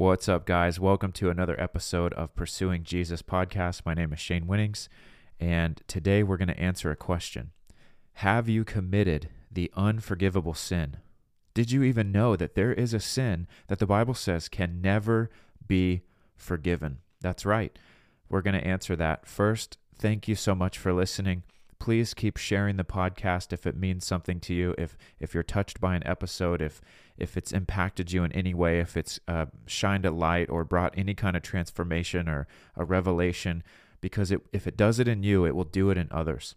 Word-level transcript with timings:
What's 0.00 0.30
up, 0.30 0.46
guys? 0.46 0.80
Welcome 0.80 1.12
to 1.12 1.28
another 1.28 1.60
episode 1.60 2.14
of 2.14 2.34
Pursuing 2.34 2.84
Jesus 2.84 3.20
podcast. 3.20 3.82
My 3.84 3.92
name 3.92 4.14
is 4.14 4.18
Shane 4.18 4.46
Winnings, 4.46 4.88
and 5.38 5.82
today 5.86 6.22
we're 6.22 6.38
going 6.38 6.48
to 6.48 6.58
answer 6.58 6.90
a 6.90 6.96
question 6.96 7.50
Have 8.14 8.48
you 8.48 8.64
committed 8.64 9.28
the 9.52 9.70
unforgivable 9.76 10.54
sin? 10.54 10.96
Did 11.52 11.70
you 11.70 11.82
even 11.82 12.12
know 12.12 12.34
that 12.34 12.54
there 12.54 12.72
is 12.72 12.94
a 12.94 12.98
sin 12.98 13.46
that 13.66 13.78
the 13.78 13.86
Bible 13.86 14.14
says 14.14 14.48
can 14.48 14.80
never 14.80 15.28
be 15.66 16.00
forgiven? 16.34 17.00
That's 17.20 17.44
right. 17.44 17.78
We're 18.30 18.40
going 18.40 18.58
to 18.58 18.66
answer 18.66 18.96
that. 18.96 19.26
First, 19.26 19.76
thank 19.98 20.26
you 20.26 20.34
so 20.34 20.54
much 20.54 20.78
for 20.78 20.94
listening 20.94 21.42
please 21.80 22.14
keep 22.14 22.36
sharing 22.36 22.76
the 22.76 22.84
podcast 22.84 23.52
if 23.52 23.66
it 23.66 23.76
means 23.76 24.06
something 24.06 24.38
to 24.38 24.54
you 24.54 24.74
if 24.78 24.96
if 25.18 25.34
you're 25.34 25.42
touched 25.42 25.80
by 25.80 25.96
an 25.96 26.06
episode 26.06 26.62
if 26.62 26.80
if 27.16 27.36
it's 27.36 27.52
impacted 27.52 28.12
you 28.12 28.22
in 28.22 28.30
any 28.32 28.54
way 28.54 28.78
if 28.78 28.96
it's 28.96 29.18
uh, 29.26 29.46
shined 29.66 30.04
a 30.06 30.10
light 30.10 30.48
or 30.48 30.62
brought 30.62 30.96
any 30.96 31.14
kind 31.14 31.36
of 31.36 31.42
transformation 31.42 32.28
or 32.28 32.46
a 32.76 32.84
revelation 32.84 33.64
because 34.00 34.30
it, 34.30 34.40
if 34.52 34.66
it 34.66 34.76
does 34.76 35.00
it 35.00 35.08
in 35.08 35.22
you 35.24 35.44
it 35.44 35.56
will 35.56 35.64
do 35.64 35.90
it 35.90 35.98
in 35.98 36.08
others. 36.12 36.54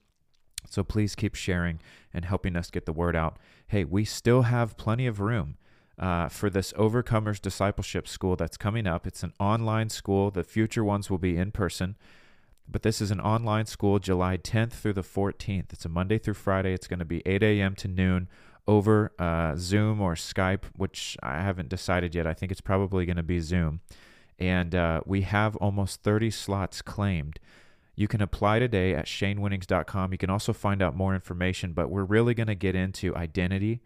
So 0.69 0.83
please 0.83 1.15
keep 1.15 1.35
sharing 1.35 1.79
and 2.13 2.23
helping 2.23 2.55
us 2.55 2.69
get 2.69 2.85
the 2.85 2.93
word 2.93 3.15
out. 3.15 3.37
Hey 3.67 3.85
we 3.85 4.05
still 4.05 4.43
have 4.43 4.77
plenty 4.77 5.07
of 5.07 5.21
room 5.21 5.57
uh, 5.97 6.27
for 6.27 6.49
this 6.49 6.73
overcomers 6.73 7.41
discipleship 7.41 8.07
school 8.07 8.35
that's 8.35 8.57
coming 8.57 8.87
up. 8.87 9.07
It's 9.07 9.23
an 9.23 9.33
online 9.39 9.89
school. 9.89 10.31
The 10.31 10.43
future 10.43 10.83
ones 10.83 11.09
will 11.09 11.17
be 11.17 11.37
in 11.37 11.51
person 11.51 11.95
but 12.67 12.81
this 12.81 13.01
is 13.01 13.11
an 13.11 13.19
online 13.19 13.65
school, 13.65 13.99
July 13.99 14.37
10th 14.37 14.73
through 14.73 14.93
the 14.93 15.01
14th. 15.01 15.73
It's 15.73 15.85
a 15.85 15.89
Monday 15.89 16.17
through 16.17 16.35
Friday. 16.35 16.73
It's 16.73 16.87
going 16.87 16.99
to 16.99 17.05
be 17.05 17.21
8 17.25 17.43
a.m. 17.43 17.75
to 17.75 17.87
noon 17.87 18.27
over 18.67 19.11
uh, 19.19 19.55
Zoom 19.57 19.99
or 20.01 20.15
Skype, 20.15 20.63
which 20.75 21.17
I 21.21 21.41
haven't 21.41 21.69
decided 21.69 22.15
yet. 22.15 22.25
I 22.25 22.33
think 22.33 22.51
it's 22.51 22.61
probably 22.61 23.05
going 23.05 23.17
to 23.17 23.23
be 23.23 23.39
Zoom. 23.39 23.81
And 24.39 24.73
uh, 24.73 25.01
we 25.05 25.21
have 25.21 25.55
almost 25.57 26.01
30 26.03 26.31
slots 26.31 26.81
claimed. 26.81 27.39
You 27.95 28.07
can 28.07 28.21
apply 28.21 28.59
today 28.59 28.95
at 28.95 29.05
shanewinnings.com. 29.05 30.11
You 30.11 30.17
can 30.17 30.29
also 30.29 30.53
find 30.53 30.81
out 30.81 30.95
more 30.95 31.13
information, 31.13 31.73
but 31.73 31.89
we're 31.89 32.03
really 32.03 32.33
going 32.33 32.47
to 32.47 32.55
get 32.55 32.75
into 32.75 33.15
identity. 33.15 33.81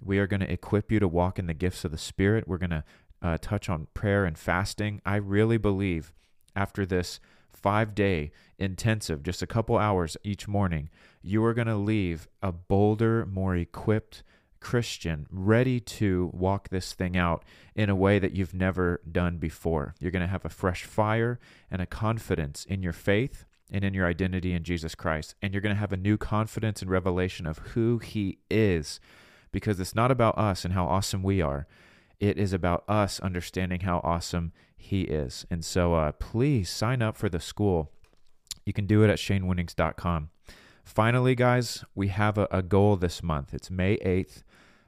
We 0.00 0.18
are 0.18 0.26
going 0.26 0.40
to 0.40 0.52
equip 0.52 0.92
you 0.92 1.00
to 1.00 1.08
walk 1.08 1.38
in 1.38 1.46
the 1.46 1.54
gifts 1.54 1.84
of 1.84 1.90
the 1.90 1.98
Spirit. 1.98 2.46
We're 2.46 2.58
going 2.58 2.70
to 2.70 2.84
uh, 3.22 3.38
touch 3.40 3.70
on 3.70 3.86
prayer 3.94 4.24
and 4.26 4.36
fasting. 4.36 5.00
I 5.06 5.16
really 5.16 5.56
believe 5.56 6.12
after 6.54 6.84
this 6.84 7.18
five 7.56 7.94
day 7.94 8.30
intensive, 8.58 9.22
just 9.22 9.42
a 9.42 9.46
couple 9.46 9.76
hours 9.76 10.16
each 10.22 10.46
morning, 10.46 10.88
you 11.22 11.44
are 11.44 11.54
going 11.54 11.66
to 11.66 11.76
leave 11.76 12.28
a 12.42 12.52
bolder, 12.52 13.26
more 13.26 13.56
equipped 13.56 14.22
Christian 14.60 15.26
ready 15.30 15.78
to 15.80 16.30
walk 16.32 16.68
this 16.68 16.92
thing 16.92 17.16
out 17.16 17.44
in 17.74 17.88
a 17.88 17.94
way 17.94 18.18
that 18.18 18.32
you've 18.32 18.54
never 18.54 19.00
done 19.10 19.38
before. 19.38 19.94
You're 20.00 20.10
going 20.10 20.24
to 20.24 20.28
have 20.28 20.44
a 20.44 20.50
fresh 20.50 20.84
fire 20.84 21.38
and 21.70 21.80
a 21.80 21.86
confidence 21.86 22.64
in 22.64 22.82
your 22.82 22.92
faith 22.92 23.44
and 23.70 23.84
in 23.84 23.94
your 23.94 24.06
identity 24.06 24.52
in 24.52 24.64
Jesus 24.64 24.94
Christ. 24.94 25.34
And 25.42 25.52
you're 25.52 25.60
going 25.60 25.74
to 25.74 25.80
have 25.80 25.92
a 25.92 25.96
new 25.96 26.16
confidence 26.16 26.82
and 26.82 26.90
revelation 26.90 27.46
of 27.46 27.58
who 27.58 27.98
He 27.98 28.38
is 28.50 29.00
because 29.52 29.78
it's 29.80 29.94
not 29.94 30.10
about 30.10 30.38
us 30.38 30.64
and 30.64 30.74
how 30.74 30.86
awesome 30.86 31.22
we 31.22 31.40
are. 31.40 31.66
It 32.18 32.38
is 32.38 32.52
about 32.52 32.84
us 32.88 33.20
understanding 33.20 33.80
how 33.80 34.00
awesome 34.02 34.52
he 34.86 35.02
is. 35.02 35.46
And 35.50 35.64
so 35.64 35.94
uh, 35.94 36.12
please 36.12 36.70
sign 36.70 37.02
up 37.02 37.16
for 37.16 37.28
the 37.28 37.40
school. 37.40 37.92
You 38.64 38.72
can 38.72 38.86
do 38.86 39.02
it 39.02 39.10
at 39.10 39.18
shanewinnings.com. 39.18 40.30
Finally, 40.84 41.34
guys, 41.34 41.84
we 41.94 42.08
have 42.08 42.38
a, 42.38 42.48
a 42.50 42.62
goal 42.62 42.96
this 42.96 43.22
month. 43.22 43.52
It's 43.52 43.70
May 43.70 43.96
8th. 43.98 44.42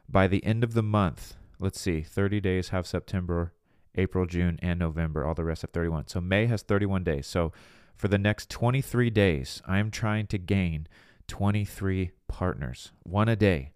By 0.09 0.27
the 0.27 0.45
end 0.45 0.65
of 0.65 0.75
the 0.75 0.83
month, 0.83 1.35
let's 1.59 1.81
see, 1.81 2.01
30 2.03 2.41
days 2.41 2.69
have 2.71 2.87
September, 2.87 3.53
April, 3.95 4.25
June, 4.27 4.59
and 4.63 4.79
November. 4.79 5.25
All 5.25 5.35
the 5.35 5.45
rest 5.45 5.63
have 5.63 5.73
31. 5.73 6.09
So 6.09 6.21
May 6.21 6.47
has 6.47 6.63
31 6.63 7.05
days. 7.05 7.27
So 7.27 7.53
for 7.97 8.09
the 8.09 8.19
next 8.19 8.49
23 8.49 9.11
days, 9.11 9.61
I'm 9.67 9.91
trying 9.91 10.29
to 10.29 10.39
gain 10.39 10.87
23 11.27 12.13
partners, 12.29 12.92
one 13.03 13.29
a 13.29 13.37
day. 13.37 13.73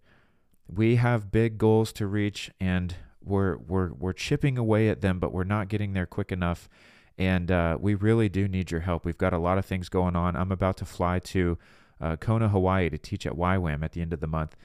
We 0.67 0.95
have 0.95 1.31
big 1.31 1.57
goals 1.57 1.91
to 1.93 2.07
reach, 2.07 2.49
and 2.59 2.95
we're 3.23 3.57
we're 3.57 3.93
we're 3.93 4.13
chipping 4.13 4.57
away 4.57 4.89
at 4.89 5.01
them, 5.01 5.19
but 5.19 5.31
we're 5.31 5.43
not 5.43 5.67
getting 5.67 5.93
there 5.93 6.05
quick 6.05 6.31
enough. 6.31 6.69
And 7.17 7.51
uh, 7.51 7.77
we 7.79 7.93
really 7.93 8.27
do 8.27 8.47
need 8.47 8.71
your 8.71 8.81
help. 8.81 9.05
We've 9.05 9.17
got 9.17 9.33
a 9.33 9.37
lot 9.37 9.57
of 9.57 9.65
things 9.65 9.87
going 9.87 10.15
on. 10.15 10.35
I'm 10.35 10.51
about 10.51 10.77
to 10.77 10.85
fly 10.85 11.19
to 11.19 11.59
uh, 12.01 12.15
Kona, 12.15 12.49
Hawaii, 12.49 12.89
to 12.89 12.97
teach 12.97 13.27
at 13.27 13.33
YWAM 13.33 13.83
at 13.83 13.91
the 13.91 14.01
end 14.01 14.13
of 14.13 14.19
the 14.19 14.27
month. 14.27 14.55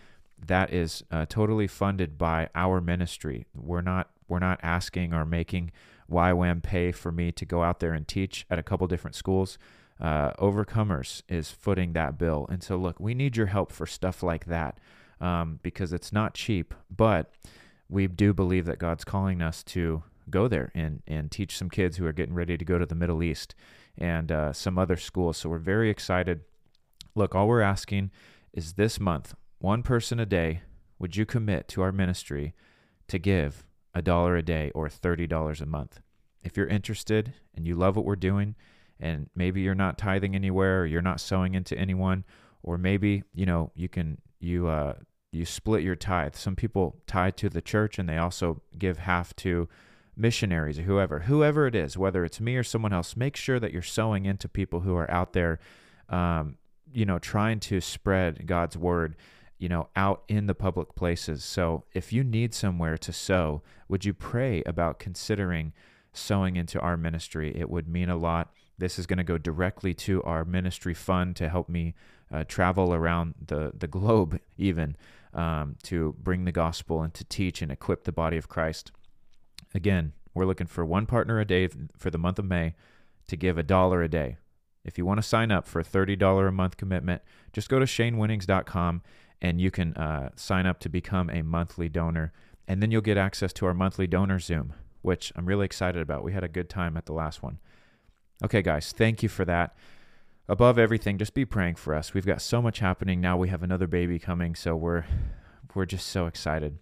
That 0.47 0.73
is 0.73 1.05
uh, 1.11 1.27
totally 1.29 1.67
funded 1.67 2.17
by 2.17 2.49
our 2.55 2.81
ministry. 2.81 3.47
We're 3.55 3.83
not 3.83 4.11
we're 4.29 4.39
not 4.39 4.61
asking 4.63 5.13
or 5.13 5.25
making 5.25 5.73
YWAM 6.11 6.63
pay 6.63 6.93
for 6.93 7.13
me 7.13 7.33
to 7.33 7.45
go 7.45 7.63
out 7.63 7.81
there 7.81 7.93
and 7.93 8.07
teach 8.09 8.47
at 8.51 8.59
a 8.59 8.63
couple 8.63 8.87
different 8.87 9.15
schools. 9.15 9.59
Uh, 10.01 10.33
Overcomers 10.35 11.23
is 11.29 11.51
footing 11.51 11.93
that 11.93 12.19
bill. 12.19 12.47
And 12.51 12.63
so, 12.63 12.77
look, 12.77 13.01
we 13.01 13.15
need 13.15 13.37
your 13.37 13.47
help 13.47 13.73
for 13.73 13.87
stuff 13.87 14.23
like 14.23 14.47
that 14.47 14.79
um, 15.21 15.59
because 15.63 15.93
it's 15.93 16.13
not 16.13 16.35
cheap, 16.35 16.73
but 16.95 17.33
we 17.89 18.07
do 18.07 18.35
believe 18.35 18.67
that 18.67 18.79
God's 18.79 19.05
calling 19.05 19.41
us 19.41 19.63
to 19.65 20.03
go 20.31 20.49
there 20.49 20.71
and, 20.75 21.03
and 21.07 21.31
teach 21.31 21.57
some 21.57 21.71
kids 21.71 21.97
who 21.97 22.07
are 22.07 22.13
getting 22.13 22.35
ready 22.35 22.59
to 22.59 22.65
go 22.65 22.79
to 22.79 22.87
the 22.87 22.95
Middle 22.95 23.23
East 23.23 23.55
and 23.97 24.31
uh, 24.31 24.53
some 24.53 24.79
other 24.79 24.97
schools. 24.97 25.39
So 25.39 25.49
we're 25.49 25.59
very 25.59 25.91
excited. 25.91 26.41
Look, 27.15 27.35
all 27.35 27.49
we're 27.49 27.61
asking 27.63 28.11
is 28.53 28.75
this 28.75 29.01
month, 29.01 29.35
one 29.59 29.83
person 29.83 30.21
a 30.21 30.27
day, 30.27 30.63
would 30.99 31.17
you 31.17 31.25
commit 31.25 31.69
to 31.69 31.83
our 31.83 31.93
ministry 31.93 32.55
to 33.09 33.19
give 33.19 33.65
a 33.95 34.03
dollar 34.03 34.37
a 34.37 34.43
day 34.43 34.71
or 34.75 34.89
$30 34.89 35.61
a 35.61 35.67
month? 35.67 36.01
If 36.43 36.57
you're 36.57 36.67
interested 36.67 37.35
and 37.55 37.67
you 37.67 37.75
love 37.75 37.97
what 37.97 38.05
we're 38.05 38.17
doing, 38.17 38.55
and 39.01 39.31
maybe 39.35 39.61
you're 39.61 39.75
not 39.75 39.97
tithing 39.97 40.35
anywhere 40.35 40.83
or 40.83 40.87
you're 40.87 41.03
not 41.03 41.21
sowing 41.21 41.55
into 41.55 41.79
anyone, 41.79 42.25
or 42.63 42.77
maybe, 42.77 43.23
you 43.33 43.47
know, 43.47 43.71
you 43.75 43.89
can, 43.89 44.19
you, 44.41 44.67
uh, 44.67 44.95
you 45.33 45.45
split 45.45 45.83
your 45.83 45.97
tithe. 45.97 46.35
Some 46.35 46.57
people 46.57 46.97
tithe 47.07 47.37
to 47.37 47.49
the 47.49 47.61
church 47.61 47.99
and 47.99 48.09
they 48.09 48.17
also 48.17 48.63
give 48.79 48.99
half 48.99 49.35
to 49.37 49.69
missionaries 50.17 50.79
or 50.79 50.83
whoever, 50.83 51.21
whoever 51.21 51.67
it 51.67 51.75
is, 51.75 51.97
whether 51.97 52.25
it's 52.25 52.41
me 52.41 52.57
or 52.57 52.65
someone 52.65 52.93
else. 52.93 53.17
Make 53.17 53.37
sure 53.37 53.61
that 53.61 53.73
you're 53.73 53.83
sowing 53.83 54.27
into 54.27 54.49
people 54.49 54.81
who 54.81 54.97
are 54.97 55.11
out 55.11 55.33
there, 55.33 55.61
um, 56.09 56.57
you 56.93 57.05
know, 57.05 57.19
trying 57.19 57.61
to 57.61 57.81
spread 57.81 58.47
God's 58.47 58.77
word, 58.77 59.17
you 59.59 59.69
know, 59.69 59.89
out 59.95 60.25
in 60.29 60.47
the 60.47 60.55
public 60.55 60.95
places. 60.95 61.45
So 61.45 61.85
if 61.93 62.13
you 62.13 62.25
need 62.25 62.55
somewhere 62.55 62.99
to 62.99 63.13
sow, 63.13 63.63
would 63.89 64.05
you 64.05 64.15
pray 64.15 64.63
about 64.65 64.99
considering 64.99 65.73
sowing 66.13 66.57
into 66.57 66.81
our 66.81 66.97
ministry? 66.97 67.55
It 67.55 67.71
would 67.71 67.89
mean 67.89 68.09
a 68.09 68.17
lot. 68.17 68.51
This 68.79 68.99
is 68.99 69.07
going 69.07 69.19
to 69.19 69.25
go 69.25 69.39
directly 69.39 69.93
to 69.95 70.23
our 70.23 70.45
ministry 70.45 70.95
fund 70.95 71.37
to 71.37 71.49
help 71.49 71.69
me 71.69 71.95
uh, 72.33 72.45
travel 72.45 72.95
around 72.95 73.35
the, 73.45 73.73
the 73.77 73.89
globe, 73.89 74.41
even 74.59 74.97
um, 75.39 75.77
to 75.85 76.17
bring 76.19 76.45
the 76.45 76.53
gospel 76.53 77.01
and 77.03 77.15
to 77.15 77.25
teach 77.25 77.63
and 77.63 77.71
equip 77.71 78.03
the 78.03 78.13
body 78.13 78.37
of 78.37 78.49
Christ. 78.49 78.91
Again, 79.73 80.13
we're 80.35 80.47
looking 80.47 80.67
for 80.67 80.85
one 80.85 81.07
partner 81.07 81.39
a 81.39 81.45
day 81.45 81.69
for 81.97 82.11
the 82.11 82.19
month 82.19 82.41
of 82.41 82.45
May 82.45 82.75
to 83.29 83.37
give 83.37 83.57
a 83.57 83.63
dollar 83.63 84.03
a 84.03 84.09
day. 84.09 84.37
If 84.85 84.99
you 84.99 85.07
want 85.07 85.19
to 85.19 85.23
sign 85.23 85.53
up 85.53 85.69
for 85.69 85.79
a 85.79 85.85
$30 85.85 86.49
a 86.49 86.51
month 86.51 86.77
commitment, 86.77 87.23
just 87.53 87.69
go 87.69 87.79
to 87.79 87.85
shanewinnings.com 87.85 89.03
and 89.41 89.61
you 89.61 89.71
can 89.71 89.95
uh, 89.95 90.31
sign 90.35 90.67
up 90.67 90.81
to 90.81 90.89
become 90.89 91.31
a 91.31 91.43
monthly 91.43 91.89
donor. 91.89 92.33
And 92.67 92.83
then 92.83 92.91
you'll 92.91 93.01
get 93.01 93.17
access 93.17 93.53
to 93.55 93.67
our 93.67 93.75
monthly 93.75 94.09
donor 94.09 94.41
Zoom, 94.41 94.75
which 95.03 95.33
I'm 95.37 95.47
really 95.47 95.67
excited 95.67 96.03
about. 96.03 96.25
We 96.25 96.33
had 96.33 96.43
a 96.43 96.49
good 96.49 96.69
time 96.69 96.97
at 96.97 97.07
the 97.07 97.13
last 97.13 97.45
one. 97.45 97.59
Okay, 98.43 98.63
guys, 98.63 98.93
thank 98.93 99.23
you 99.23 99.29
for 99.29 99.45
that 99.45 99.77
above 100.49 100.79
everything, 100.79 101.19
just 101.19 101.35
be 101.35 101.45
praying 101.45 101.75
for 101.75 101.95
us. 101.95 102.15
We've 102.15 102.27
got 102.27 102.41
so 102.41 102.63
much 102.63 102.79
happening 102.79 103.21
now. 103.21 103.37
We 103.37 103.49
have 103.49 103.63
another 103.63 103.87
baby 103.87 104.19
coming, 104.19 104.55
so 104.55 104.75
we're 104.75 105.05
we're 105.75 105.85
just 105.85 106.07
so 106.07 106.27
excited, 106.27 106.79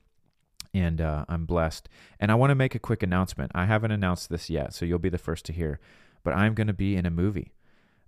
and 0.72 1.00
uh, 1.00 1.24
I'm 1.28 1.44
blessed. 1.44 1.88
And 2.20 2.30
I 2.30 2.36
want 2.36 2.50
to 2.50 2.54
make 2.54 2.74
a 2.74 2.78
quick 2.78 3.02
announcement. 3.02 3.52
I 3.54 3.66
haven't 3.66 3.90
announced 3.90 4.30
this 4.30 4.48
yet, 4.48 4.72
so 4.72 4.84
you'll 4.84 4.98
be 4.98 5.08
the 5.08 5.18
first 5.18 5.44
to 5.46 5.52
hear. 5.52 5.80
But 6.22 6.34
I'm 6.34 6.54
going 6.54 6.66
to 6.68 6.72
be 6.72 6.96
in 6.96 7.06
a 7.06 7.10
movie. 7.10 7.52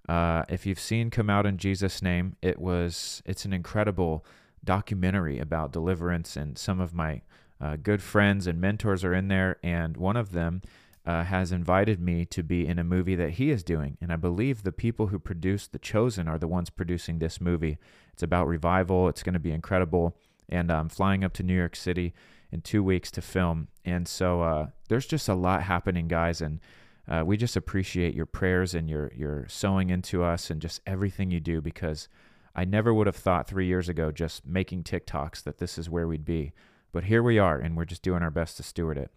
Uh, 0.08 0.44
if 0.48 0.64
you've 0.64 0.80
seen 0.80 1.10
"Come 1.10 1.28
Out 1.28 1.46
in 1.46 1.58
Jesus' 1.58 2.02
Name," 2.02 2.36
it 2.40 2.58
was 2.58 3.22
it's 3.26 3.44
an 3.44 3.52
incredible 3.52 4.24
documentary 4.64 5.38
about 5.38 5.72
deliverance, 5.72 6.36
and 6.36 6.56
some 6.56 6.80
of 6.80 6.94
my 6.94 7.22
uh, 7.60 7.76
good 7.76 8.02
friends 8.02 8.46
and 8.46 8.60
mentors 8.60 9.04
are 9.04 9.14
in 9.14 9.28
there, 9.28 9.58
and 9.62 9.96
one 9.96 10.16
of 10.16 10.32
them 10.32 10.62
uh, 11.08 11.24
has 11.24 11.52
invited 11.52 11.98
me 11.98 12.26
to 12.26 12.42
be 12.42 12.66
in 12.66 12.78
a 12.78 12.84
movie 12.84 13.14
that 13.14 13.30
he 13.30 13.50
is 13.50 13.64
doing. 13.64 13.96
And 13.98 14.12
I 14.12 14.16
believe 14.16 14.62
the 14.62 14.72
people 14.72 15.06
who 15.06 15.18
produced 15.18 15.72
The 15.72 15.78
Chosen 15.78 16.28
are 16.28 16.36
the 16.36 16.46
ones 16.46 16.68
producing 16.68 17.18
this 17.18 17.40
movie. 17.40 17.78
It's 18.12 18.22
about 18.22 18.46
revival, 18.46 19.08
it's 19.08 19.22
going 19.22 19.32
to 19.32 19.38
be 19.38 19.50
incredible. 19.50 20.18
And 20.50 20.70
I'm 20.70 20.90
flying 20.90 21.24
up 21.24 21.32
to 21.34 21.42
New 21.42 21.56
York 21.56 21.76
City 21.76 22.12
in 22.52 22.60
two 22.60 22.82
weeks 22.82 23.10
to 23.12 23.22
film. 23.22 23.68
And 23.86 24.06
so 24.06 24.42
uh, 24.42 24.66
there's 24.90 25.06
just 25.06 25.30
a 25.30 25.34
lot 25.34 25.62
happening, 25.62 26.08
guys. 26.08 26.42
And 26.42 26.60
uh, 27.08 27.22
we 27.24 27.38
just 27.38 27.56
appreciate 27.56 28.14
your 28.14 28.26
prayers 28.26 28.74
and 28.74 28.90
your, 28.90 29.10
your 29.16 29.46
sowing 29.48 29.88
into 29.88 30.22
us 30.22 30.50
and 30.50 30.60
just 30.60 30.82
everything 30.86 31.30
you 31.30 31.40
do 31.40 31.62
because 31.62 32.08
I 32.54 32.66
never 32.66 32.92
would 32.92 33.06
have 33.06 33.16
thought 33.16 33.48
three 33.48 33.66
years 33.66 33.88
ago, 33.88 34.10
just 34.12 34.44
making 34.44 34.84
TikToks, 34.84 35.42
that 35.44 35.56
this 35.56 35.78
is 35.78 35.88
where 35.88 36.06
we'd 36.06 36.26
be. 36.26 36.52
But 36.92 37.04
here 37.04 37.22
we 37.22 37.38
are, 37.38 37.58
and 37.58 37.78
we're 37.78 37.86
just 37.86 38.02
doing 38.02 38.22
our 38.22 38.30
best 38.30 38.58
to 38.58 38.62
steward 38.62 38.98
it. 38.98 39.10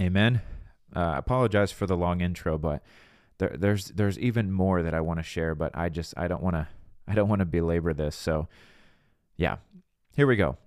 Amen. 0.00 0.40
Uh, 0.94 1.00
I 1.00 1.18
apologize 1.18 1.72
for 1.72 1.86
the 1.86 1.96
long 1.96 2.20
intro, 2.20 2.58
but 2.58 2.82
there, 3.38 3.54
there's 3.56 3.86
there's 3.86 4.18
even 4.18 4.50
more 4.50 4.82
that 4.82 4.94
I 4.94 5.00
want 5.00 5.18
to 5.18 5.24
share, 5.24 5.54
but 5.54 5.76
I 5.76 5.88
just 5.88 6.14
I 6.16 6.28
don't 6.28 6.42
want 6.42 6.56
to 6.56 6.68
I 7.08 7.14
don't 7.14 7.28
want 7.28 7.40
to 7.40 7.46
belabor 7.46 7.92
this. 7.92 8.14
So, 8.14 8.48
yeah, 9.36 9.56
here 10.14 10.26
we 10.26 10.36
go. 10.36 10.58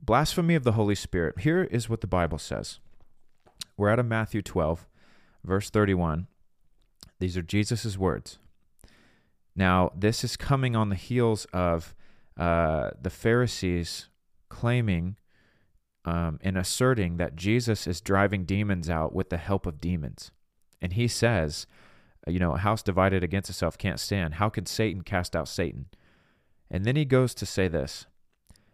Blasphemy 0.00 0.54
of 0.54 0.64
the 0.64 0.72
Holy 0.72 0.96
Spirit. 0.96 1.40
Here 1.40 1.64
is 1.64 1.88
what 1.88 2.00
the 2.00 2.06
Bible 2.06 2.38
says. 2.38 2.80
We're 3.76 3.90
out 3.90 4.00
of 4.00 4.06
Matthew 4.06 4.42
12, 4.42 4.86
verse 5.44 5.70
31. 5.70 6.26
These 7.20 7.36
are 7.36 7.42
Jesus' 7.42 7.96
words. 7.96 8.38
Now, 9.54 9.92
this 9.94 10.24
is 10.24 10.36
coming 10.36 10.74
on 10.74 10.88
the 10.88 10.96
heels 10.96 11.46
of 11.52 11.94
uh, 12.36 12.90
the 13.00 13.10
Pharisees 13.10 14.08
claiming 14.48 15.16
um, 16.04 16.38
asserting 16.42 17.16
that 17.16 17.36
Jesus 17.36 17.86
is 17.86 18.00
driving 18.00 18.44
demons 18.44 18.90
out 18.90 19.14
with 19.14 19.30
the 19.30 19.36
help 19.36 19.66
of 19.66 19.80
demons. 19.80 20.30
And 20.80 20.94
he 20.94 21.06
says, 21.06 21.66
you 22.26 22.38
know, 22.38 22.54
a 22.54 22.58
house 22.58 22.82
divided 22.82 23.22
against 23.22 23.50
itself 23.50 23.78
can't 23.78 24.00
stand. 24.00 24.34
How 24.34 24.48
could 24.48 24.68
Satan 24.68 25.02
cast 25.02 25.34
out 25.34 25.48
Satan? 25.48 25.86
And 26.70 26.84
then 26.84 26.96
he 26.96 27.04
goes 27.04 27.34
to 27.34 27.46
say 27.46 27.68
this 27.68 28.06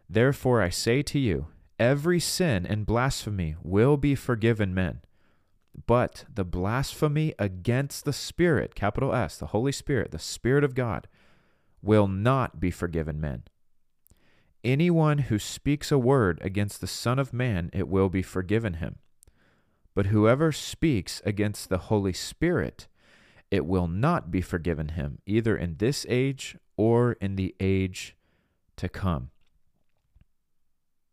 Therefore 0.09 0.63
I 0.63 0.71
say 0.71 1.03
to 1.03 1.19
you, 1.19 1.49
every 1.79 2.21
sin 2.21 2.67
and 2.67 2.87
blasphemy 2.87 3.57
will 3.63 3.97
be 3.97 4.15
forgiven 4.15 4.75
men. 4.75 5.01
But 5.87 6.25
the 6.33 6.45
blasphemy 6.45 7.35
against 7.39 8.05
the 8.05 8.13
Spirit, 8.13 8.75
capital 8.75 9.15
S, 9.15 9.37
the 9.37 9.49
Holy 9.49 9.73
Spirit, 9.73 10.11
the 10.11 10.19
Spirit 10.19 10.65
of 10.65 10.75
God, 10.75 11.09
will 11.83 12.09
not 12.09 12.59
be 12.59 12.71
forgiven 12.71 13.21
men. 13.21 13.45
Anyone 14.65 15.19
who 15.19 15.39
speaks 15.39 15.93
a 15.93 15.99
word 15.99 16.41
against 16.43 16.81
the 16.81 16.87
Son 16.87 17.19
of 17.19 17.33
Man, 17.33 17.71
it 17.73 17.89
will 17.89 18.09
be 18.09 18.23
forgiven 18.23 18.75
him. 18.75 18.97
But 19.95 20.07
whoever 20.07 20.53
speaks 20.53 21.23
against 21.25 21.69
the 21.69 21.79
Holy 21.79 22.13
Spirit, 22.13 22.89
it 23.51 23.67
will 23.67 23.89
not 23.89 24.31
be 24.31 24.41
forgiven 24.41 24.91
him, 24.91 25.19
either 25.27 25.57
in 25.57 25.77
this 25.79 26.05
age 26.09 26.57
or 26.77 27.13
in 27.15 27.37
the 27.37 27.55
age 27.61 28.17
to 28.77 28.89
come. 28.89 29.31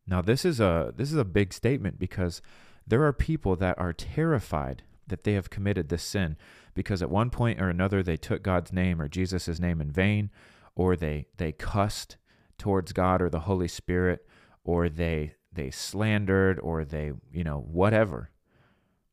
Now 0.07 0.21
this 0.21 0.45
is 0.45 0.59
a 0.59 0.93
this 0.95 1.11
is 1.11 1.17
a 1.17 1.25
big 1.25 1.51
statement 1.53 1.97
because 1.97 2.41
there 2.85 3.03
are 3.03 3.13
people 3.13 3.55
that 3.55 3.77
are 3.79 3.93
terrified 3.93 4.83
that 5.07 5.23
they 5.23 5.33
have 5.33 5.49
committed 5.49 5.89
this 5.89 6.03
sin 6.03 6.37
because 6.73 7.01
at 7.01 7.09
one 7.09 7.29
point 7.29 7.59
or 7.59 7.69
another 7.69 8.03
they 8.03 8.17
took 8.17 8.43
God's 8.43 8.71
name 8.71 9.01
or 9.01 9.07
Jesus' 9.07 9.59
name 9.59 9.81
in 9.81 9.91
vain 9.91 10.29
or 10.75 10.95
they 10.95 11.27
they 11.37 11.51
cussed 11.51 12.17
towards 12.57 12.93
God 12.93 13.21
or 13.21 13.29
the 13.29 13.41
Holy 13.41 13.67
Spirit 13.67 14.25
or 14.63 14.89
they 14.89 15.33
they 15.51 15.71
slandered 15.71 16.59
or 16.59 16.83
they 16.83 17.11
you 17.31 17.43
know 17.43 17.59
whatever 17.59 18.29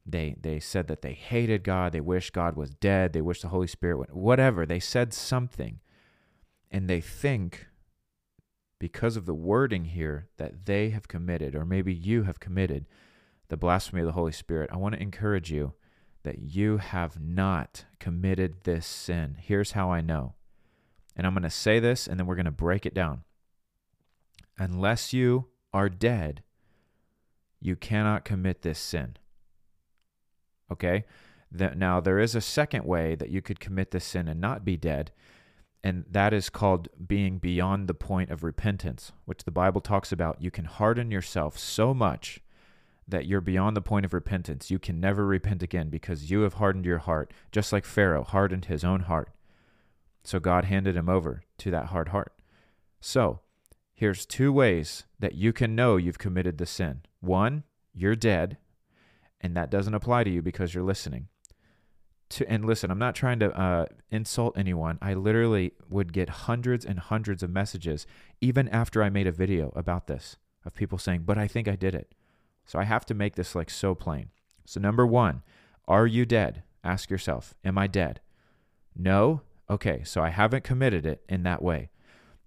they 0.04 0.34
they 0.40 0.58
said 0.58 0.88
that 0.88 1.02
they 1.02 1.12
hated 1.12 1.62
God 1.62 1.92
they 1.92 2.00
wished 2.00 2.32
God 2.32 2.56
was 2.56 2.70
dead 2.70 3.12
they 3.12 3.20
wished 3.20 3.42
the 3.42 3.48
Holy 3.48 3.66
Spirit 3.66 3.98
went 3.98 4.16
whatever 4.16 4.66
they 4.66 4.80
said 4.80 5.12
something 5.12 5.80
and 6.70 6.88
they 6.88 7.00
think 7.00 7.66
because 8.82 9.16
of 9.16 9.26
the 9.26 9.34
wording 9.34 9.84
here 9.84 10.26
that 10.38 10.66
they 10.66 10.90
have 10.90 11.06
committed, 11.06 11.54
or 11.54 11.64
maybe 11.64 11.94
you 11.94 12.24
have 12.24 12.40
committed, 12.40 12.84
the 13.48 13.56
blasphemy 13.56 14.00
of 14.00 14.06
the 14.06 14.12
Holy 14.12 14.32
Spirit, 14.32 14.70
I 14.72 14.76
want 14.76 14.96
to 14.96 15.00
encourage 15.00 15.52
you 15.52 15.74
that 16.24 16.40
you 16.40 16.78
have 16.78 17.20
not 17.20 17.84
committed 18.00 18.64
this 18.64 18.84
sin. 18.84 19.36
Here's 19.38 19.70
how 19.70 19.92
I 19.92 20.00
know. 20.00 20.34
And 21.14 21.28
I'm 21.28 21.32
going 21.32 21.44
to 21.44 21.50
say 21.50 21.78
this 21.78 22.08
and 22.08 22.18
then 22.18 22.26
we're 22.26 22.34
going 22.34 22.46
to 22.46 22.50
break 22.50 22.84
it 22.84 22.92
down. 22.92 23.22
Unless 24.58 25.12
you 25.12 25.46
are 25.72 25.88
dead, 25.88 26.42
you 27.60 27.76
cannot 27.76 28.24
commit 28.24 28.62
this 28.62 28.78
sin. 28.78 29.16
Okay? 30.70 31.04
now, 31.54 32.00
there 32.00 32.18
is 32.18 32.34
a 32.34 32.40
second 32.40 32.86
way 32.86 33.14
that 33.14 33.28
you 33.28 33.42
could 33.42 33.60
commit 33.60 33.90
this 33.90 34.06
sin 34.06 34.26
and 34.26 34.40
not 34.40 34.64
be 34.64 34.76
dead, 34.76 35.12
and 35.84 36.04
that 36.10 36.32
is 36.32 36.48
called 36.48 36.88
being 37.06 37.38
beyond 37.38 37.88
the 37.88 37.94
point 37.94 38.30
of 38.30 38.42
repentance, 38.42 39.12
which 39.26 39.44
the 39.44 39.50
Bible 39.50 39.82
talks 39.82 40.12
about. 40.12 40.40
You 40.40 40.50
can 40.50 40.64
harden 40.64 41.10
yourself 41.10 41.58
so 41.58 41.92
much 41.92 42.40
that 43.06 43.26
you're 43.26 43.40
beyond 43.40 43.76
the 43.76 43.82
point 43.82 44.06
of 44.06 44.14
repentance. 44.14 44.70
You 44.70 44.78
can 44.78 45.00
never 45.00 45.26
repent 45.26 45.62
again 45.62 45.90
because 45.90 46.30
you 46.30 46.40
have 46.40 46.54
hardened 46.54 46.86
your 46.86 46.98
heart, 46.98 47.32
just 47.50 47.72
like 47.72 47.84
Pharaoh 47.84 48.24
hardened 48.24 48.66
his 48.66 48.84
own 48.84 49.00
heart. 49.00 49.30
So 50.24 50.38
God 50.38 50.64
handed 50.64 50.96
him 50.96 51.08
over 51.08 51.42
to 51.58 51.70
that 51.70 51.86
hard 51.86 52.08
heart. 52.08 52.32
So 53.00 53.40
here's 54.02 54.26
two 54.26 54.52
ways 54.52 55.04
that 55.20 55.36
you 55.36 55.52
can 55.52 55.76
know 55.76 55.96
you've 55.96 56.18
committed 56.18 56.58
the 56.58 56.66
sin. 56.66 57.00
One, 57.20 57.62
you're 57.94 58.16
dead, 58.16 58.56
and 59.40 59.56
that 59.56 59.70
doesn't 59.70 59.94
apply 59.94 60.24
to 60.24 60.30
you 60.30 60.42
because 60.42 60.74
you're 60.74 60.82
listening. 60.82 61.28
To 62.30 62.50
and 62.50 62.64
listen 62.64 62.90
i'm 62.90 62.98
not 62.98 63.14
trying 63.14 63.38
to 63.38 63.56
uh, 63.56 63.86
insult 64.10 64.58
anyone. 64.58 64.98
I 65.00 65.14
literally 65.14 65.74
would 65.88 66.12
get 66.12 66.28
hundreds 66.50 66.84
and 66.84 66.98
hundreds 66.98 67.44
of 67.44 67.50
messages 67.50 68.04
even 68.40 68.68
after 68.70 69.04
i 69.04 69.08
made 69.08 69.28
a 69.28 69.32
video 69.32 69.72
about 69.76 70.08
this 70.08 70.36
of 70.64 70.74
people 70.74 70.98
saying 70.98 71.22
but 71.24 71.38
i 71.38 71.46
think 71.46 71.68
i 71.68 71.76
did 71.76 71.94
it. 71.94 72.12
So 72.64 72.80
i 72.80 72.84
have 72.84 73.06
to 73.06 73.14
make 73.14 73.36
this 73.36 73.54
like 73.54 73.70
so 73.70 73.94
plain. 73.94 74.30
So 74.64 74.80
number 74.80 75.06
one 75.06 75.42
are 75.86 76.08
you 76.08 76.26
dead? 76.26 76.64
Ask 76.82 77.08
yourself 77.08 77.54
am 77.64 77.78
i 77.78 77.86
dead? 77.86 78.20
No? 78.96 79.42
Okay 79.70 80.02
so 80.02 80.22
i 80.22 80.30
haven't 80.30 80.64
committed 80.64 81.06
it 81.06 81.22
in 81.28 81.44
that 81.44 81.62
way. 81.62 81.90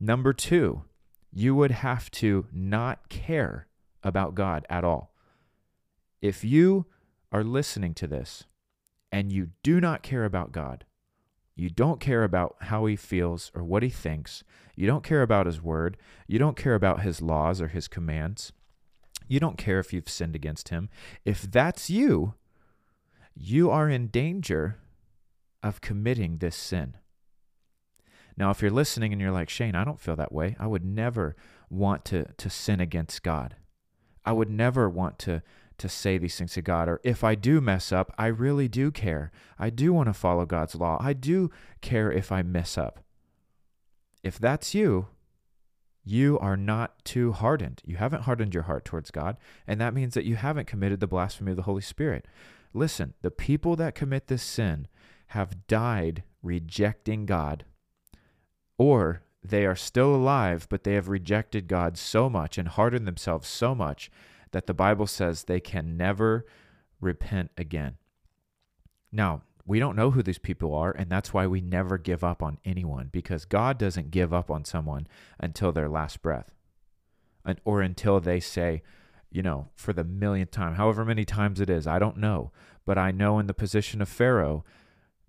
Number 0.01 0.33
two 0.33 0.83
you 1.35 1.53
would 1.53 1.71
have 1.71 2.09
to 2.09 2.47
not 2.51 3.09
care 3.09 3.67
about 4.01 4.33
god 4.33 4.65
at 4.69 4.83
all 4.83 5.13
if 6.25 6.43
you 6.43 6.87
are 7.31 7.43
listening 7.43 7.93
to 7.93 8.07
this 8.07 8.45
and 9.11 9.31
you 9.31 9.49
do 9.63 9.79
not 9.79 10.03
care 10.03 10.25
about 10.25 10.51
God, 10.51 10.83
you 11.55 11.69
don't 11.69 11.99
care 11.99 12.23
about 12.23 12.55
how 12.61 12.85
he 12.85 12.95
feels 12.95 13.51
or 13.53 13.63
what 13.63 13.83
he 13.83 13.89
thinks, 13.89 14.43
you 14.75 14.87
don't 14.87 15.03
care 15.03 15.21
about 15.21 15.45
his 15.45 15.61
word, 15.61 15.97
you 16.27 16.39
don't 16.39 16.57
care 16.57 16.75
about 16.75 17.01
his 17.01 17.21
laws 17.21 17.61
or 17.61 17.67
his 17.67 17.87
commands, 17.87 18.51
you 19.27 19.39
don't 19.39 19.57
care 19.57 19.79
if 19.79 19.93
you've 19.93 20.09
sinned 20.09 20.35
against 20.35 20.69
him, 20.69 20.89
if 21.23 21.43
that's 21.43 21.89
you, 21.89 22.33
you 23.35 23.69
are 23.69 23.89
in 23.89 24.07
danger 24.07 24.79
of 25.61 25.81
committing 25.81 26.37
this 26.37 26.55
sin. 26.55 26.97
Now, 28.37 28.51
if 28.51 28.61
you're 28.61 28.71
listening 28.71 29.13
and 29.13 29.21
you're 29.21 29.31
like, 29.31 29.49
Shane, 29.49 29.75
I 29.75 29.83
don't 29.83 29.99
feel 29.99 30.15
that 30.17 30.31
way. 30.31 30.55
I 30.59 30.67
would 30.67 30.83
never 30.83 31.35
want 31.69 32.05
to, 32.05 32.25
to 32.37 32.49
sin 32.49 32.79
against 32.79 33.23
God. 33.23 33.55
I 34.25 34.31
would 34.33 34.49
never 34.49 34.89
want 34.89 35.19
to 35.19 35.41
to 35.77 35.89
say 35.89 36.17
these 36.17 36.37
things 36.37 36.53
to 36.53 36.61
God. 36.61 36.87
Or 36.87 37.01
if 37.03 37.23
I 37.23 37.35
do 37.35 37.59
mess 37.59 37.91
up, 37.91 38.13
I 38.17 38.27
really 38.27 38.67
do 38.67 38.91
care. 38.91 39.31
I 39.59 39.69
do 39.69 39.93
want 39.93 40.07
to 40.07 40.13
follow 40.13 40.45
God's 40.45 40.75
law. 40.75 40.97
I 41.01 41.13
do 41.13 41.51
care 41.81 42.11
if 42.11 42.31
I 42.31 42.41
mess 42.43 42.77
up. 42.77 43.01
If 44.23 44.39
that's 44.39 44.73
you, 44.73 45.07
you 46.03 46.39
are 46.39 46.57
not 46.57 47.03
too 47.03 47.31
hardened. 47.31 47.81
You 47.85 47.97
haven't 47.97 48.23
hardened 48.23 48.53
your 48.53 48.63
heart 48.63 48.85
towards 48.85 49.11
God, 49.11 49.37
and 49.67 49.81
that 49.81 49.93
means 49.93 50.13
that 50.13 50.25
you 50.25 50.35
haven't 50.35 50.67
committed 50.67 50.99
the 50.99 51.07
blasphemy 51.07 51.51
of 51.51 51.57
the 51.57 51.63
Holy 51.63 51.81
Spirit. 51.81 52.27
Listen, 52.73 53.13
the 53.21 53.31
people 53.31 53.75
that 53.75 53.95
commit 53.95 54.27
this 54.27 54.43
sin 54.43 54.87
have 55.27 55.67
died 55.67 56.23
rejecting 56.43 57.25
God, 57.25 57.65
or 58.77 59.21
they 59.43 59.65
are 59.65 59.75
still 59.75 60.15
alive, 60.15 60.67
but 60.69 60.83
they 60.83 60.93
have 60.93 61.07
rejected 61.07 61.67
God 61.67 61.97
so 61.97 62.29
much 62.29 62.57
and 62.57 62.67
hardened 62.67 63.07
themselves 63.07 63.47
so 63.47 63.75
much 63.75 64.09
that 64.51 64.67
the 64.67 64.73
Bible 64.73 65.07
says 65.07 65.43
they 65.43 65.59
can 65.59 65.97
never 65.97 66.45
repent 66.99 67.51
again. 67.57 67.97
Now, 69.11 69.43
we 69.65 69.79
don't 69.79 69.95
know 69.95 70.11
who 70.11 70.21
these 70.21 70.37
people 70.37 70.73
are, 70.75 70.91
and 70.91 71.09
that's 71.09 71.33
why 71.33 71.47
we 71.47 71.61
never 71.61 71.97
give 71.97 72.23
up 72.23 72.43
on 72.43 72.59
anyone 72.65 73.09
because 73.11 73.45
God 73.45 73.77
doesn't 73.77 74.11
give 74.11 74.33
up 74.33 74.51
on 74.51 74.63
someone 74.63 75.07
until 75.39 75.71
their 75.71 75.89
last 75.89 76.21
breath 76.21 76.51
and, 77.43 77.59
or 77.65 77.81
until 77.81 78.19
they 78.19 78.39
say, 78.39 78.83
you 79.31 79.41
know, 79.41 79.67
for 79.75 79.91
the 79.91 80.03
millionth 80.03 80.51
time, 80.51 80.75
however 80.75 81.03
many 81.03 81.25
times 81.25 81.59
it 81.59 81.69
is, 81.69 81.87
I 81.87 81.99
don't 81.99 82.17
know. 82.17 82.51
But 82.85 82.97
I 82.97 83.11
know 83.11 83.39
in 83.39 83.47
the 83.47 83.53
position 83.53 84.01
of 84.01 84.07
Pharaoh, 84.07 84.63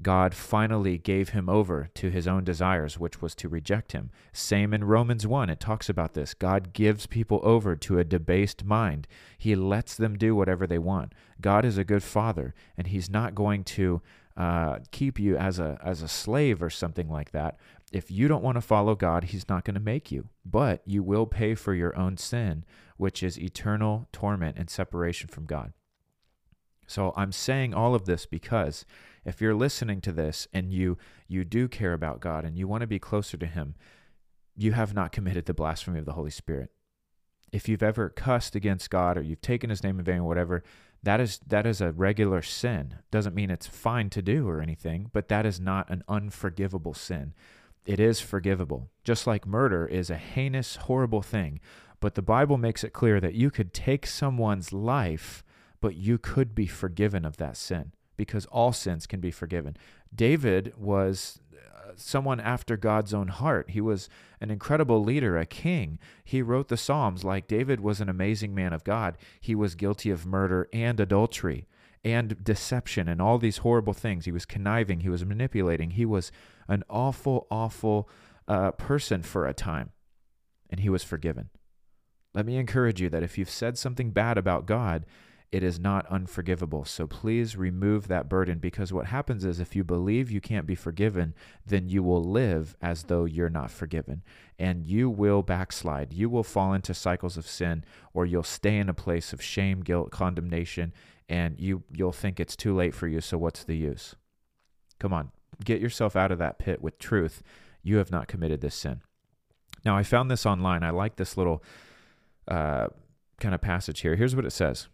God 0.02 0.34
finally 0.34 0.98
gave 0.98 1.30
him 1.30 1.48
over 1.48 1.88
to 1.94 2.10
his 2.10 2.28
own 2.28 2.44
desires, 2.44 2.98
which 2.98 3.22
was 3.22 3.34
to 3.36 3.48
reject 3.48 3.92
him. 3.92 4.10
Same 4.32 4.74
in 4.74 4.84
Romans 4.84 5.26
1, 5.26 5.48
it 5.48 5.58
talks 5.58 5.88
about 5.88 6.12
this. 6.12 6.34
God 6.34 6.72
gives 6.72 7.06
people 7.06 7.40
over 7.42 7.74
to 7.76 7.98
a 7.98 8.04
debased 8.04 8.64
mind, 8.64 9.08
He 9.38 9.54
lets 9.54 9.96
them 9.96 10.18
do 10.18 10.34
whatever 10.34 10.66
they 10.66 10.78
want. 10.78 11.12
God 11.40 11.64
is 11.64 11.78
a 11.78 11.84
good 11.84 12.02
father, 12.02 12.54
and 12.76 12.88
He's 12.88 13.08
not 13.08 13.34
going 13.34 13.64
to 13.64 14.02
uh, 14.36 14.80
keep 14.90 15.18
you 15.18 15.36
as 15.36 15.58
a, 15.58 15.78
as 15.82 16.02
a 16.02 16.08
slave 16.08 16.62
or 16.62 16.68
something 16.68 17.08
like 17.08 17.30
that. 17.30 17.56
If 17.90 18.10
you 18.10 18.28
don't 18.28 18.42
want 18.42 18.56
to 18.56 18.60
follow 18.62 18.94
God, 18.94 19.24
He's 19.24 19.48
not 19.48 19.64
going 19.64 19.74
to 19.74 19.80
make 19.80 20.12
you, 20.12 20.28
but 20.44 20.82
you 20.84 21.02
will 21.02 21.26
pay 21.26 21.54
for 21.54 21.72
your 21.72 21.96
own 21.96 22.18
sin, 22.18 22.64
which 22.98 23.22
is 23.22 23.38
eternal 23.38 24.08
torment 24.12 24.58
and 24.58 24.68
separation 24.68 25.28
from 25.28 25.46
God. 25.46 25.72
So 26.86 27.12
I'm 27.16 27.32
saying 27.32 27.74
all 27.74 27.94
of 27.94 28.04
this 28.04 28.26
because 28.26 28.84
if 29.26 29.40
you're 29.40 29.54
listening 29.54 30.00
to 30.02 30.12
this 30.12 30.48
and 30.52 30.72
you 30.72 30.96
you 31.28 31.44
do 31.44 31.68
care 31.68 31.92
about 31.92 32.20
God 32.20 32.44
and 32.44 32.56
you 32.56 32.66
want 32.68 32.80
to 32.80 32.86
be 32.86 32.98
closer 32.98 33.36
to 33.36 33.46
him, 33.46 33.74
you 34.54 34.72
have 34.72 34.94
not 34.94 35.12
committed 35.12 35.46
the 35.46 35.54
blasphemy 35.54 35.98
of 35.98 36.06
the 36.06 36.12
Holy 36.12 36.30
Spirit. 36.30 36.70
If 37.52 37.68
you've 37.68 37.82
ever 37.82 38.08
cussed 38.08 38.54
against 38.54 38.90
God 38.90 39.18
or 39.18 39.22
you've 39.22 39.40
taken 39.40 39.70
his 39.70 39.82
name 39.82 39.98
in 39.98 40.04
vain 40.04 40.20
or 40.20 40.24
whatever, 40.24 40.62
That 41.02 41.20
is 41.20 41.40
that 41.46 41.66
is 41.66 41.80
a 41.80 41.92
regular 41.92 42.42
sin. 42.42 42.96
Doesn't 43.10 43.34
mean 43.34 43.50
it's 43.50 43.66
fine 43.66 44.10
to 44.10 44.22
do 44.22 44.48
or 44.48 44.60
anything, 44.60 45.10
but 45.12 45.28
that 45.28 45.46
is 45.46 45.60
not 45.60 45.90
an 45.90 46.02
unforgivable 46.08 46.94
sin. 46.94 47.34
It 47.84 48.00
is 48.00 48.20
forgivable. 48.20 48.90
Just 49.04 49.26
like 49.26 49.46
murder 49.46 49.86
is 49.86 50.10
a 50.10 50.16
heinous, 50.16 50.76
horrible 50.76 51.22
thing, 51.22 51.60
but 52.00 52.14
the 52.14 52.22
Bible 52.22 52.58
makes 52.58 52.82
it 52.82 52.92
clear 52.92 53.20
that 53.20 53.34
you 53.34 53.50
could 53.50 53.72
take 53.72 54.06
someone's 54.06 54.72
life, 54.72 55.44
but 55.80 55.94
you 55.94 56.18
could 56.18 56.54
be 56.54 56.66
forgiven 56.66 57.24
of 57.24 57.36
that 57.36 57.56
sin 57.56 57.92
because 58.16 58.46
all 58.46 58.72
sins 58.72 59.06
can 59.06 59.20
be 59.20 59.30
forgiven. 59.30 59.76
David 60.14 60.72
was 60.76 61.40
uh, 61.52 61.92
someone 61.96 62.40
after 62.40 62.76
God's 62.76 63.12
own 63.12 63.28
heart. 63.28 63.70
He 63.70 63.80
was 63.80 64.08
an 64.40 64.50
incredible 64.50 65.02
leader, 65.02 65.36
a 65.36 65.46
king. 65.46 65.98
He 66.24 66.42
wrote 66.42 66.68
the 66.68 66.76
Psalms 66.76 67.24
like 67.24 67.48
David 67.48 67.80
was 67.80 68.00
an 68.00 68.08
amazing 68.08 68.54
man 68.54 68.72
of 68.72 68.84
God. 68.84 69.16
He 69.40 69.54
was 69.54 69.74
guilty 69.74 70.10
of 70.10 70.26
murder 70.26 70.68
and 70.72 70.98
adultery 71.00 71.66
and 72.04 72.44
deception 72.44 73.08
and 73.08 73.20
all 73.20 73.36
these 73.36 73.58
horrible 73.58 73.92
things. 73.92 74.26
He 74.26 74.32
was 74.32 74.44
conniving, 74.44 75.00
he 75.00 75.08
was 75.08 75.24
manipulating, 75.24 75.90
he 75.90 76.06
was 76.06 76.30
an 76.68 76.84
awful, 76.88 77.48
awful 77.50 78.08
uh, 78.46 78.70
person 78.72 79.22
for 79.22 79.46
a 79.46 79.52
time, 79.52 79.90
and 80.70 80.80
he 80.80 80.88
was 80.88 81.02
forgiven. 81.02 81.50
Let 82.32 82.46
me 82.46 82.58
encourage 82.58 83.00
you 83.00 83.08
that 83.08 83.24
if 83.24 83.38
you've 83.38 83.50
said 83.50 83.76
something 83.76 84.10
bad 84.10 84.38
about 84.38 84.66
God, 84.66 85.04
it 85.52 85.62
is 85.62 85.78
not 85.78 86.06
unforgivable. 86.06 86.84
So 86.84 87.06
please 87.06 87.56
remove 87.56 88.08
that 88.08 88.28
burden 88.28 88.58
because 88.58 88.92
what 88.92 89.06
happens 89.06 89.44
is 89.44 89.60
if 89.60 89.76
you 89.76 89.84
believe 89.84 90.30
you 90.30 90.40
can't 90.40 90.66
be 90.66 90.74
forgiven, 90.74 91.34
then 91.64 91.88
you 91.88 92.02
will 92.02 92.22
live 92.22 92.76
as 92.82 93.04
though 93.04 93.24
you're 93.24 93.48
not 93.48 93.70
forgiven 93.70 94.22
and 94.58 94.84
you 94.84 95.08
will 95.08 95.42
backslide. 95.42 96.12
You 96.12 96.28
will 96.28 96.42
fall 96.42 96.72
into 96.72 96.94
cycles 96.94 97.36
of 97.36 97.46
sin 97.46 97.84
or 98.12 98.26
you'll 98.26 98.42
stay 98.42 98.76
in 98.76 98.88
a 98.88 98.94
place 98.94 99.32
of 99.32 99.40
shame, 99.40 99.80
guilt, 99.80 100.10
condemnation 100.10 100.92
and 101.28 101.58
you 101.58 101.82
you'll 101.92 102.12
think 102.12 102.38
it's 102.38 102.56
too 102.56 102.74
late 102.74 102.94
for 102.94 103.08
you, 103.08 103.20
so 103.20 103.38
what's 103.38 103.64
the 103.64 103.76
use? 103.76 104.14
Come 104.98 105.12
on, 105.12 105.32
get 105.64 105.80
yourself 105.80 106.16
out 106.16 106.30
of 106.30 106.38
that 106.38 106.58
pit 106.58 106.80
with 106.80 106.98
truth. 106.98 107.42
You 107.82 107.96
have 107.96 108.10
not 108.10 108.28
committed 108.28 108.60
this 108.60 108.74
sin. 108.74 109.02
Now, 109.84 109.96
I 109.96 110.02
found 110.02 110.30
this 110.30 110.46
online. 110.46 110.82
I 110.82 110.90
like 110.90 111.16
this 111.16 111.36
little 111.36 111.62
uh, 112.48 112.88
kind 113.40 113.54
of 113.54 113.60
passage 113.60 114.00
here. 114.00 114.16
Here's 114.16 114.34
what 114.34 114.44
it 114.44 114.50
says 114.50 114.88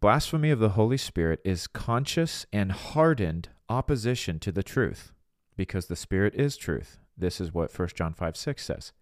Blasphemy 0.00 0.50
of 0.50 0.58
the 0.58 0.70
Holy 0.70 0.96
Spirit 0.96 1.40
is 1.44 1.66
conscious 1.66 2.46
and 2.52 2.72
hardened 2.72 3.48
opposition 3.68 4.38
to 4.40 4.52
the 4.52 4.62
truth, 4.62 5.12
because 5.56 5.86
the 5.86 5.96
Spirit 5.96 6.34
is 6.34 6.56
truth. 6.56 6.98
This 7.16 7.40
is 7.40 7.54
what 7.54 7.76
1 7.76 7.88
John 7.94 8.12
5 8.12 8.36
6 8.36 8.64
says. 8.64 8.92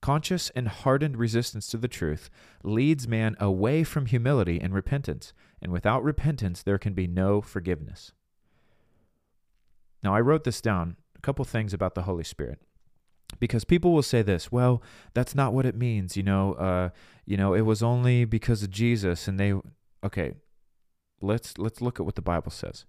Conscious 0.00 0.50
and 0.50 0.68
hardened 0.68 1.16
resistance 1.16 1.68
to 1.68 1.76
the 1.76 1.88
truth 1.88 2.30
leads 2.62 3.06
man 3.08 3.36
away 3.40 3.84
from 3.84 4.06
humility 4.06 4.60
and 4.60 4.74
repentance, 4.74 5.32
and 5.62 5.72
without 5.72 6.02
repentance, 6.02 6.62
there 6.62 6.78
can 6.78 6.94
be 6.94 7.06
no 7.06 7.40
forgiveness. 7.40 8.12
Now, 10.02 10.14
I 10.14 10.20
wrote 10.20 10.44
this 10.44 10.60
down, 10.60 10.96
a 11.16 11.20
couple 11.20 11.44
things 11.44 11.72
about 11.72 11.94
the 11.94 12.02
Holy 12.02 12.24
Spirit 12.24 12.60
because 13.38 13.64
people 13.64 13.92
will 13.92 14.02
say 14.02 14.22
this 14.22 14.52
well 14.52 14.82
that's 15.14 15.34
not 15.34 15.52
what 15.52 15.66
it 15.66 15.74
means 15.74 16.16
you 16.16 16.22
know 16.22 16.54
uh 16.54 16.88
you 17.24 17.36
know 17.36 17.54
it 17.54 17.62
was 17.62 17.82
only 17.82 18.24
because 18.24 18.62
of 18.62 18.70
jesus 18.70 19.26
and 19.28 19.38
they 19.38 19.52
okay 20.04 20.34
let's 21.20 21.58
let's 21.58 21.80
look 21.80 21.98
at 21.98 22.06
what 22.06 22.14
the 22.14 22.22
bible 22.22 22.50
says. 22.50 22.84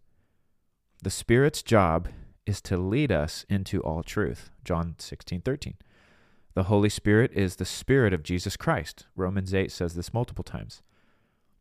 The 1.04 1.10
spirit's 1.10 1.62
job 1.62 2.08
is 2.46 2.62
to 2.62 2.78
lead 2.78 3.12
us 3.12 3.46
into 3.50 3.82
all 3.82 4.04
truth. 4.04 4.50
John 4.64 4.96
16 4.98 5.42
13 5.42 5.76
the 6.54 6.64
holy 6.64 6.90
spirit 6.90 7.32
is 7.34 7.58
the 7.58 7.66
spirit 7.66 8.14
of 8.14 8.24
jesus 8.24 8.58
christ. 8.58 9.06
Romans 9.16 9.54
8 9.54 9.72
says 9.72 9.94
this 9.94 10.14
multiple 10.14 10.44
times. 10.44 10.82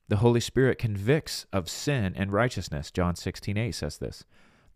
The 0.08 0.16
holy 0.16 0.40
spirit 0.40 0.78
convicts 0.78 1.44
of 1.52 1.68
sin 1.68 2.14
and 2.16 2.32
righteousness. 2.32 2.90
John 2.90 3.14
16 3.14 3.58
8 3.58 3.72
says 3.72 3.98
this. 3.98 4.24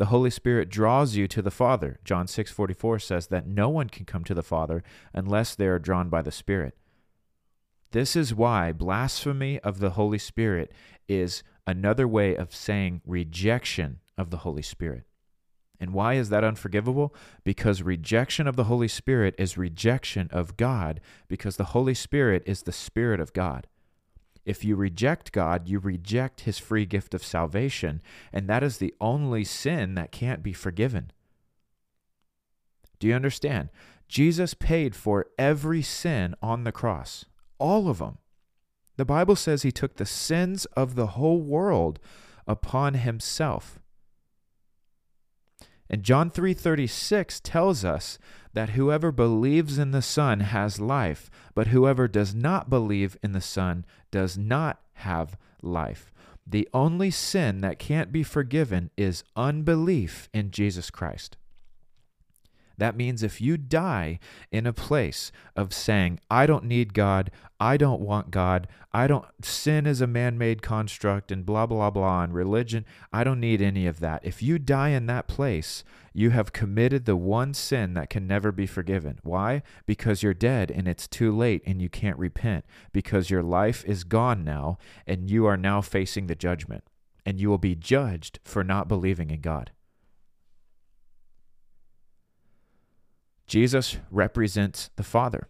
The 0.00 0.06
Holy 0.06 0.30
Spirit 0.30 0.70
draws 0.70 1.14
you 1.14 1.28
to 1.28 1.42
the 1.42 1.50
Father. 1.50 2.00
John 2.04 2.26
6:44 2.26 2.98
says 2.98 3.26
that 3.26 3.46
no 3.46 3.68
one 3.68 3.90
can 3.90 4.06
come 4.06 4.24
to 4.24 4.32
the 4.32 4.42
Father 4.42 4.82
unless 5.12 5.54
they 5.54 5.66
are 5.66 5.78
drawn 5.78 6.08
by 6.08 6.22
the 6.22 6.32
Spirit. 6.32 6.74
This 7.92 8.14
is 8.14 8.34
why 8.34 8.72
blasphemy 8.72 9.58
of 9.60 9.80
the 9.80 9.90
Holy 9.90 10.18
Spirit 10.18 10.72
is 11.08 11.42
another 11.66 12.06
way 12.06 12.36
of 12.36 12.54
saying 12.54 13.00
rejection 13.04 14.00
of 14.16 14.30
the 14.30 14.38
Holy 14.38 14.62
Spirit. 14.62 15.04
And 15.80 15.94
why 15.94 16.14
is 16.14 16.28
that 16.28 16.44
unforgivable? 16.44 17.14
Because 17.42 17.82
rejection 17.82 18.46
of 18.46 18.54
the 18.54 18.64
Holy 18.64 18.86
Spirit 18.86 19.34
is 19.38 19.56
rejection 19.56 20.28
of 20.30 20.56
God, 20.56 21.00
because 21.26 21.56
the 21.56 21.64
Holy 21.64 21.94
Spirit 21.94 22.42
is 22.44 22.62
the 22.62 22.72
Spirit 22.72 23.18
of 23.18 23.32
God. 23.32 23.66
If 24.44 24.64
you 24.64 24.76
reject 24.76 25.32
God, 25.32 25.68
you 25.68 25.78
reject 25.78 26.42
his 26.42 26.58
free 26.58 26.86
gift 26.86 27.14
of 27.14 27.24
salvation, 27.24 28.02
and 28.32 28.46
that 28.48 28.62
is 28.62 28.78
the 28.78 28.94
only 29.00 29.44
sin 29.44 29.94
that 29.94 30.12
can't 30.12 30.42
be 30.42 30.52
forgiven. 30.52 31.12
Do 32.98 33.06
you 33.06 33.14
understand? 33.14 33.70
Jesus 34.06 34.54
paid 34.54 34.94
for 34.94 35.26
every 35.38 35.82
sin 35.82 36.34
on 36.42 36.64
the 36.64 36.72
cross, 36.72 37.24
all 37.60 37.88
of 37.88 37.98
them. 37.98 38.18
The 38.96 39.04
Bible 39.04 39.36
says 39.36 39.62
he 39.62 39.70
took 39.72 39.94
the 39.94 40.06
sins 40.06 40.64
of 40.76 40.94
the 40.94 41.08
whole 41.08 41.40
world 41.40 42.00
upon 42.46 42.94
himself. 42.94 43.78
And 45.88 46.02
John 46.02 46.30
3:36 46.30 47.40
tells 47.40 47.84
us 47.84 48.18
that 48.52 48.70
whoever 48.70 49.10
believes 49.10 49.78
in 49.78 49.90
the 49.90 50.02
Son 50.02 50.40
has 50.40 50.80
life, 50.80 51.30
but 51.54 51.68
whoever 51.68 52.08
does 52.08 52.34
not 52.34 52.70
believe 52.70 53.16
in 53.22 53.32
the 53.32 53.40
Son 53.40 53.84
does 54.10 54.38
not 54.38 54.80
have 54.94 55.36
life. 55.62 56.12
The 56.46 56.68
only 56.72 57.10
sin 57.10 57.60
that 57.60 57.78
can't 57.78 58.12
be 58.12 58.22
forgiven 58.22 58.90
is 58.96 59.24
unbelief 59.36 60.28
in 60.32 60.50
Jesus 60.50 60.90
Christ. 60.90 61.36
That 62.80 62.96
means 62.96 63.22
if 63.22 63.42
you 63.42 63.58
die 63.58 64.18
in 64.50 64.66
a 64.66 64.72
place 64.72 65.30
of 65.54 65.74
saying, 65.74 66.18
I 66.30 66.46
don't 66.46 66.64
need 66.64 66.94
God, 66.94 67.30
I 67.60 67.76
don't 67.76 68.00
want 68.00 68.30
God, 68.30 68.66
I 68.90 69.06
don't, 69.06 69.26
sin 69.42 69.86
is 69.86 70.00
a 70.00 70.06
man 70.06 70.38
made 70.38 70.62
construct 70.62 71.30
and 71.30 71.44
blah, 71.44 71.66
blah, 71.66 71.90
blah, 71.90 72.22
and 72.22 72.32
religion, 72.32 72.86
I 73.12 73.22
don't 73.22 73.38
need 73.38 73.60
any 73.60 73.86
of 73.86 74.00
that. 74.00 74.24
If 74.24 74.42
you 74.42 74.58
die 74.58 74.88
in 74.88 75.04
that 75.06 75.28
place, 75.28 75.84
you 76.14 76.30
have 76.30 76.54
committed 76.54 77.04
the 77.04 77.16
one 77.16 77.52
sin 77.52 77.92
that 77.94 78.08
can 78.08 78.26
never 78.26 78.50
be 78.50 78.66
forgiven. 78.66 79.20
Why? 79.22 79.62
Because 79.84 80.22
you're 80.22 80.32
dead 80.32 80.70
and 80.70 80.88
it's 80.88 81.06
too 81.06 81.36
late 81.36 81.62
and 81.66 81.82
you 81.82 81.90
can't 81.90 82.18
repent, 82.18 82.64
because 82.94 83.28
your 83.28 83.42
life 83.42 83.84
is 83.84 84.04
gone 84.04 84.42
now 84.42 84.78
and 85.06 85.30
you 85.30 85.44
are 85.44 85.58
now 85.58 85.82
facing 85.82 86.28
the 86.28 86.34
judgment, 86.34 86.84
and 87.26 87.38
you 87.38 87.50
will 87.50 87.58
be 87.58 87.74
judged 87.74 88.40
for 88.42 88.64
not 88.64 88.88
believing 88.88 89.30
in 89.30 89.42
God. 89.42 89.70
Jesus 93.50 93.98
represents 94.12 94.90
the 94.94 95.02
Father. 95.02 95.48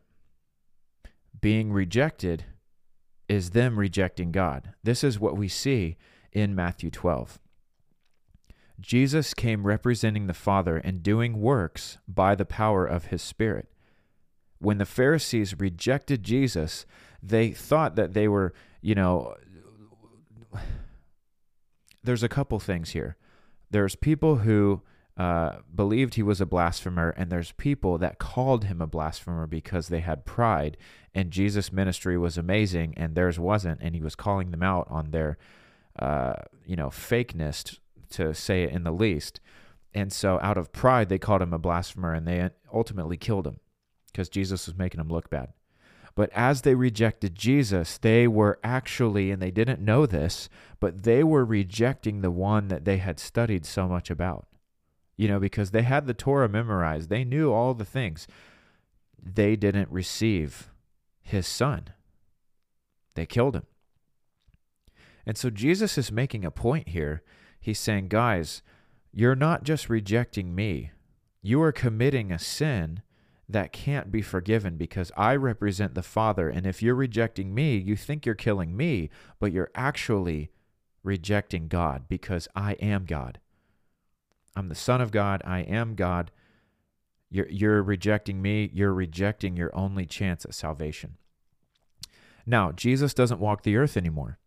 Being 1.39 1.71
rejected 1.71 2.47
is 3.29 3.51
them 3.51 3.79
rejecting 3.79 4.33
God. 4.33 4.73
This 4.83 5.05
is 5.05 5.21
what 5.21 5.37
we 5.37 5.49
see 5.49 5.99
in 6.33 6.55
Matthew 6.55 6.91
12. 6.91 7.39
Jesus 8.81 9.35
came 9.35 9.67
representing 9.67 10.29
the 10.29 10.33
Father 10.33 10.79
and 10.79 11.03
doing 11.03 11.43
works 11.43 11.99
by 12.09 12.35
the 12.35 12.47
power 12.47 12.87
of 12.87 13.09
his 13.09 13.21
Spirit. 13.21 13.69
When 14.61 14.79
the 14.79 14.87
Pharisees 14.87 15.61
rejected 15.61 16.23
Jesus, 16.23 16.87
they 17.23 17.51
thought 17.51 17.97
that 17.97 18.15
they 18.15 18.29
were, 18.29 18.55
you 18.81 18.95
know, 18.95 19.35
there's 22.03 22.23
a 22.23 22.31
couple 22.31 22.59
things 22.61 22.93
here. 22.93 23.19
There's 23.71 23.95
people 23.95 24.37
who 24.37 24.81
uh, 25.17 25.59
believed 25.75 26.15
he 26.15 26.23
was 26.23 26.41
a 26.41 26.47
blasphemer, 26.47 27.11
and 27.11 27.31
there's 27.31 27.53
people 27.53 27.99
that 27.99 28.19
called 28.19 28.65
him 28.65 28.81
a 28.81 28.87
blasphemer 28.87 29.47
because 29.47 29.89
they 29.89 30.01
had 30.01 30.25
pride, 30.25 30.77
and 31.15 31.31
Jesus' 31.31 31.73
ministry 31.73 32.17
was 32.17 32.39
amazing, 32.39 32.95
and 32.97 33.15
theirs 33.15 33.39
wasn't, 33.39 33.81
and 33.83 33.95
he 33.95 34.01
was 34.01 34.15
calling 34.15 34.51
them 34.51 34.63
out 34.63 34.87
on 34.89 35.11
their, 35.11 35.37
uh, 35.99 36.35
you 36.65 36.77
know, 36.77 36.89
fakeness, 36.89 37.79
to 38.11 38.35
say 38.35 38.63
it 38.63 38.71
in 38.71 38.85
the 38.85 38.93
least. 38.93 39.41
And 39.93 40.13
so, 40.13 40.39
out 40.43 40.57
of 40.57 40.73
pride, 40.73 41.09
they 41.09 41.19
called 41.19 41.43
him 41.43 41.53
a 41.53 41.59
blasphemer, 41.59 42.15
and 42.15 42.27
they 42.27 42.49
ultimately 42.73 43.17
killed 43.17 43.47
him 43.47 43.61
because 44.07 44.29
Jesus 44.29 44.67
was 44.67 44.79
making 44.79 44.99
them 44.99 45.09
look 45.09 45.29
bad. 45.29 45.53
But 46.15 46.31
as 46.33 46.63
they 46.63 46.75
rejected 46.75 47.35
Jesus, 47.35 47.99
they 47.99 48.27
were 48.27 48.59
actually, 48.65 49.31
and 49.31 49.41
they 49.41 49.51
didn't 49.51 49.81
know 49.81 50.07
this, 50.07 50.49
but 50.79 51.03
they 51.03 51.23
were 51.23 51.45
rejecting 51.45 52.21
the 52.21 52.31
one 52.31 52.69
that 52.69 52.85
they 52.85 52.99
had 52.99 53.21
studied 53.21 53.65
so 53.65 53.89
much 53.89 54.11
about 54.11 54.47
you 55.21 55.29
know, 55.29 55.39
because 55.39 55.71
they 55.71 55.83
had 55.83 56.07
the 56.07 56.15
Torah 56.15 56.49
memorized. 56.49 57.11
They 57.11 57.25
knew 57.25 57.53
all 57.53 57.75
the 57.75 57.85
things. 57.85 58.27
They 59.23 59.55
didn't 59.55 59.91
receive 59.91 60.71
his 61.21 61.47
son, 61.47 61.89
they 63.15 63.27
killed 63.27 63.55
him. 63.55 63.67
And 65.27 65.37
so 65.37 65.51
Jesus 65.51 65.99
is 65.99 66.11
making 66.11 66.47
a 66.47 66.51
point 66.51 66.89
here. 66.89 67.23
He's 67.61 67.79
saying, 67.79 68.09
guys, 68.09 68.63
you're 69.13 69.37
not 69.37 69.63
just 69.63 69.91
rejecting 69.91 70.55
me, 70.55 70.91
you 71.43 71.61
are 71.61 71.71
committing 71.71 72.33
a 72.33 72.39
sin 72.39 73.03
that 73.47 73.73
can't 73.73 74.11
be 74.11 74.23
forgiven 74.23 74.79
because 74.79 75.13
I 75.19 75.37
represent 75.37 75.95
the 75.95 76.03
Father. 76.03 76.49
And 76.49 76.67
if 76.67 76.83
you're 76.83 76.95
rejecting 76.95 77.55
me, 77.55 77.77
you 77.77 77.95
think 77.95 78.25
you're 78.25 78.35
killing 78.35 78.75
me, 78.75 79.11
but 79.39 79.53
you're 79.53 79.71
actually 79.75 80.51
rejecting 81.03 81.69
God 81.69 82.05
because 82.09 82.49
I 82.57 82.73
am 82.75 83.05
God. 83.05 83.39
I'm 84.57 84.69
the 84.69 84.75
Son 84.75 85.01
of 85.01 85.11
God. 85.11 85.43
I 85.45 85.61
am 85.61 85.95
God. 85.95 86.31
You're, 87.31 87.49
you're 87.49 87.83
rejecting 87.83 88.43
me. 88.43 88.71
You're 88.73 88.93
rejecting 88.93 89.57
your 89.57 89.75
only 89.75 90.07
chance 90.07 90.45
at 90.45 90.55
salvation. 90.55 91.17
Now, 92.47 92.73
Jesus 92.73 93.15
doesn't 93.15 93.41
walk 93.41 93.63
the 93.63 93.77
earth 93.77 93.97
anymore. 93.97 94.39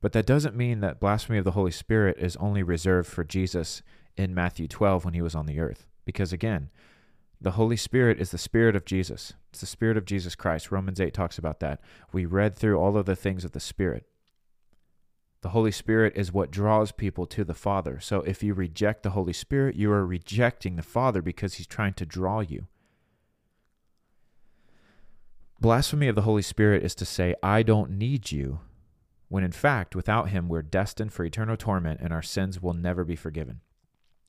But 0.00 0.12
that 0.12 0.26
doesn't 0.26 0.56
mean 0.56 0.80
that 0.80 1.00
blasphemy 1.00 1.38
of 1.38 1.44
the 1.44 1.50
Holy 1.52 1.70
Spirit 1.70 2.16
is 2.18 2.36
only 2.36 2.62
reserved 2.62 3.08
for 3.08 3.24
Jesus 3.24 3.82
in 4.16 4.34
Matthew 4.34 4.66
12 4.66 5.04
when 5.04 5.14
he 5.14 5.22
was 5.22 5.34
on 5.34 5.46
the 5.46 5.60
earth. 5.60 5.86
Because 6.04 6.32
again, 6.32 6.70
the 7.40 7.52
Holy 7.52 7.76
Spirit 7.76 8.20
is 8.20 8.30
the 8.30 8.38
Spirit 8.38 8.76
of 8.76 8.84
Jesus. 8.84 9.34
It's 9.50 9.60
the 9.60 9.66
Spirit 9.66 9.96
of 9.96 10.04
Jesus 10.04 10.34
Christ. 10.34 10.70
Romans 10.70 11.00
8 11.00 11.14
talks 11.14 11.38
about 11.38 11.60
that. 11.60 11.80
We 12.12 12.26
read 12.26 12.56
through 12.56 12.78
all 12.78 12.96
of 12.96 13.06
the 13.06 13.16
things 13.16 13.44
of 13.44 13.52
the 13.52 13.60
Spirit. 13.60 14.06
The 15.42 15.50
Holy 15.50 15.72
Spirit 15.72 16.12
is 16.16 16.32
what 16.32 16.50
draws 16.50 16.92
people 16.92 17.26
to 17.26 17.44
the 17.44 17.54
Father. 17.54 17.98
So 18.00 18.20
if 18.22 18.42
you 18.42 18.52
reject 18.52 19.02
the 19.02 19.10
Holy 19.10 19.32
Spirit, 19.32 19.74
you 19.74 19.90
are 19.90 20.04
rejecting 20.04 20.76
the 20.76 20.82
Father 20.82 21.22
because 21.22 21.54
he's 21.54 21.66
trying 21.66 21.94
to 21.94 22.04
draw 22.04 22.40
you. 22.40 22.66
Blasphemy 25.60 26.08
of 26.08 26.14
the 26.14 26.22
Holy 26.22 26.42
Spirit 26.42 26.82
is 26.82 26.94
to 26.94 27.04
say, 27.04 27.34
I 27.42 27.62
don't 27.62 27.92
need 27.92 28.32
you, 28.32 28.60
when 29.28 29.44
in 29.44 29.52
fact, 29.52 29.94
without 29.94 30.30
him, 30.30 30.48
we're 30.48 30.62
destined 30.62 31.12
for 31.12 31.24
eternal 31.24 31.56
torment 31.56 32.00
and 32.00 32.12
our 32.12 32.22
sins 32.22 32.62
will 32.62 32.74
never 32.74 33.04
be 33.04 33.16
forgiven. 33.16 33.60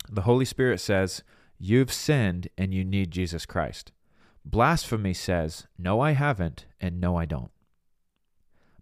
The 0.10 0.24
Holy 0.24 0.46
Spirit 0.46 0.80
says, 0.80 1.24
You've 1.58 1.94
sinned 1.94 2.48
and 2.58 2.74
you 2.74 2.84
need 2.84 3.12
Jesus 3.12 3.46
Christ. 3.46 3.92
Blasphemy 4.44 5.14
says, 5.14 5.68
No, 5.78 6.00
I 6.00 6.12
haven't, 6.12 6.66
and 6.80 7.00
no, 7.00 7.16
I 7.16 7.26
don't. 7.26 7.52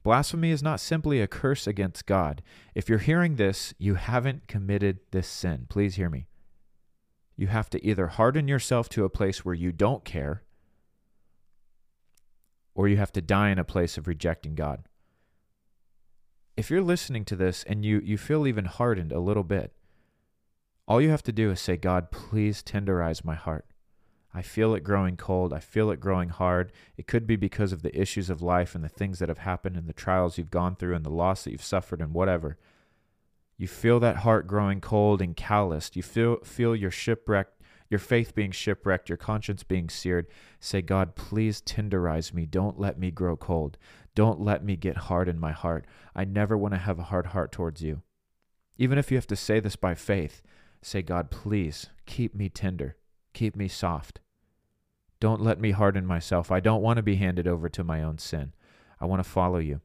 Blasphemy 0.04 0.52
is 0.52 0.64
not 0.64 0.80
simply 0.80 1.22
a 1.22 1.28
curse 1.28 1.68
against 1.68 2.06
God. 2.06 2.42
If 2.74 2.88
you're 2.88 3.00
hearing 3.00 3.36
this, 3.36 3.74
you 3.78 3.96
haven't 3.96 4.48
committed 4.48 5.00
this 5.12 5.28
sin. 5.28 5.66
Please 5.70 5.96
hear 5.96 6.10
me. 6.10 6.28
You 7.36 7.48
have 7.48 7.70
to 7.72 7.86
either 7.86 8.08
harden 8.08 8.48
yourself 8.48 8.90
to 8.90 9.06
a 9.06 9.10
place 9.10 9.44
where 9.44 9.56
you 9.56 9.72
don't 9.72 10.04
care, 10.06 10.44
or 12.76 12.88
you 12.88 12.98
have 12.98 13.12
to 13.14 13.22
die 13.22 13.50
in 13.50 13.60
a 13.60 13.64
place 13.64 13.98
of 13.98 14.08
rejecting 14.08 14.56
God. 14.56 14.84
If 16.56 16.70
you're 16.70 16.82
listening 16.82 17.26
to 17.26 17.36
this 17.36 17.64
and 17.64 17.86
you, 17.86 18.02
you 18.04 18.18
feel 18.18 18.48
even 18.48 18.66
hardened 18.66 19.12
a 19.12 19.20
little 19.20 19.44
bit, 19.44 19.74
all 20.88 21.02
you 21.02 21.10
have 21.10 21.24
to 21.24 21.32
do 21.32 21.52
is 21.52 21.62
say, 21.62 21.78
God, 21.78 22.12
please 22.12 22.64
tenderize 22.64 23.24
my 23.24 23.36
heart. 23.36 23.66
I 24.34 24.42
feel 24.42 24.76
it 24.76 24.84
growing 24.84 25.18
cold. 25.18 25.54
I 25.54 25.60
feel 25.60 25.90
it 25.90 26.00
growing 26.00 26.30
hard. 26.30 26.72
It 26.98 27.08
could 27.08 27.26
be 27.26 27.36
because 27.36 27.72
of 27.72 27.82
the 27.82 28.00
issues 28.00 28.30
of 28.30 28.42
life 28.42 28.76
and 28.76 28.84
the 28.84 28.90
things 28.90 29.20
that 29.20 29.30
have 29.30 29.40
happened 29.40 29.76
and 29.76 29.88
the 29.88 29.94
trials 29.94 30.38
you've 30.38 30.52
gone 30.52 30.76
through 30.76 30.96
and 30.96 31.06
the 31.06 31.10
loss 31.10 31.44
that 31.44 31.52
you've 31.52 31.64
suffered 31.64 32.02
and 32.02 32.14
whatever. 32.14 32.58
You 33.58 33.68
feel 33.68 34.00
that 34.00 34.18
heart 34.18 34.48
growing 34.48 34.82
cold 34.82 35.22
and 35.22 35.36
calloused. 35.36 35.96
You 35.96 36.04
feel 36.04 36.38
feel 36.44 36.76
your 36.76 36.92
shipwrecked, 36.92 37.62
your 37.90 38.00
faith 38.00 38.36
being 38.36 38.52
shipwrecked, 38.52 39.10
your 39.10 39.18
conscience 39.18 39.64
being 39.64 39.90
seared. 39.90 40.28
Say, 40.60 40.82
God, 40.82 41.16
please 41.16 41.62
tenderize 41.62 42.34
me. 42.34 42.46
Don't 42.46 42.80
let 42.80 43.00
me 43.00 43.12
grow 43.12 43.36
cold. 43.36 43.78
Don't 44.16 44.40
let 44.40 44.64
me 44.64 44.76
get 44.76 44.98
hard 44.98 45.28
in 45.28 45.40
my 45.40 45.52
heart. 45.52 45.86
I 46.16 46.26
never 46.26 46.58
want 46.58 46.74
to 46.74 46.80
have 46.80 47.00
a 47.00 47.04
hard 47.04 47.28
heart 47.28 47.52
towards 47.52 47.82
you. 47.82 48.02
Even 48.78 48.98
if 48.98 49.12
you 49.12 49.18
have 49.18 49.28
to 49.28 49.36
say 49.36 49.60
this 49.60 49.76
by 49.76 49.96
faith, 49.96 50.42
Say, 50.82 51.02
God, 51.02 51.30
please 51.30 51.90
keep 52.06 52.34
me 52.34 52.50
tender, 52.50 52.96
keep 53.34 53.56
me 53.56 53.68
soft. 53.68 54.20
Don't 55.20 55.42
let 55.42 55.60
me 55.60 55.72
harden 55.72 56.06
myself. 56.06 56.52
I 56.52 56.60
don't 56.60 56.82
want 56.82 56.98
to 56.98 57.04
be 57.04 57.16
handed 57.16 57.48
over 57.48 57.70
to 57.70 57.84
my 57.84 58.02
own 58.02 58.18
sin. 58.18 58.54
I 59.02 59.06
want 59.06 59.24
to 59.24 59.30
follow 59.30 59.60
you. 59.60 59.82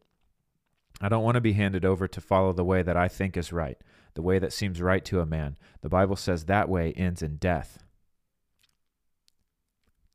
I 1.01 1.09
don't 1.09 1.25
want 1.25 1.35
to 1.35 1.41
be 1.41 1.55
handed 1.55 1.85
over 1.85 2.07
to 2.07 2.21
follow 2.21 2.53
the 2.53 2.65
way 2.65 2.83
that 2.83 2.97
I 2.97 3.09
think 3.09 3.37
is 3.37 3.53
right, 3.53 3.77
the 4.15 4.23
way 4.23 4.39
that 4.39 4.53
seems 4.53 4.81
right 4.81 5.05
to 5.07 5.21
a 5.21 5.27
man. 5.27 5.57
The 5.83 5.89
Bible 5.89 6.17
says 6.17 6.45
that 6.45 6.69
way 6.69 6.93
ends 6.93 7.23
in 7.23 7.37
death. 7.37 7.83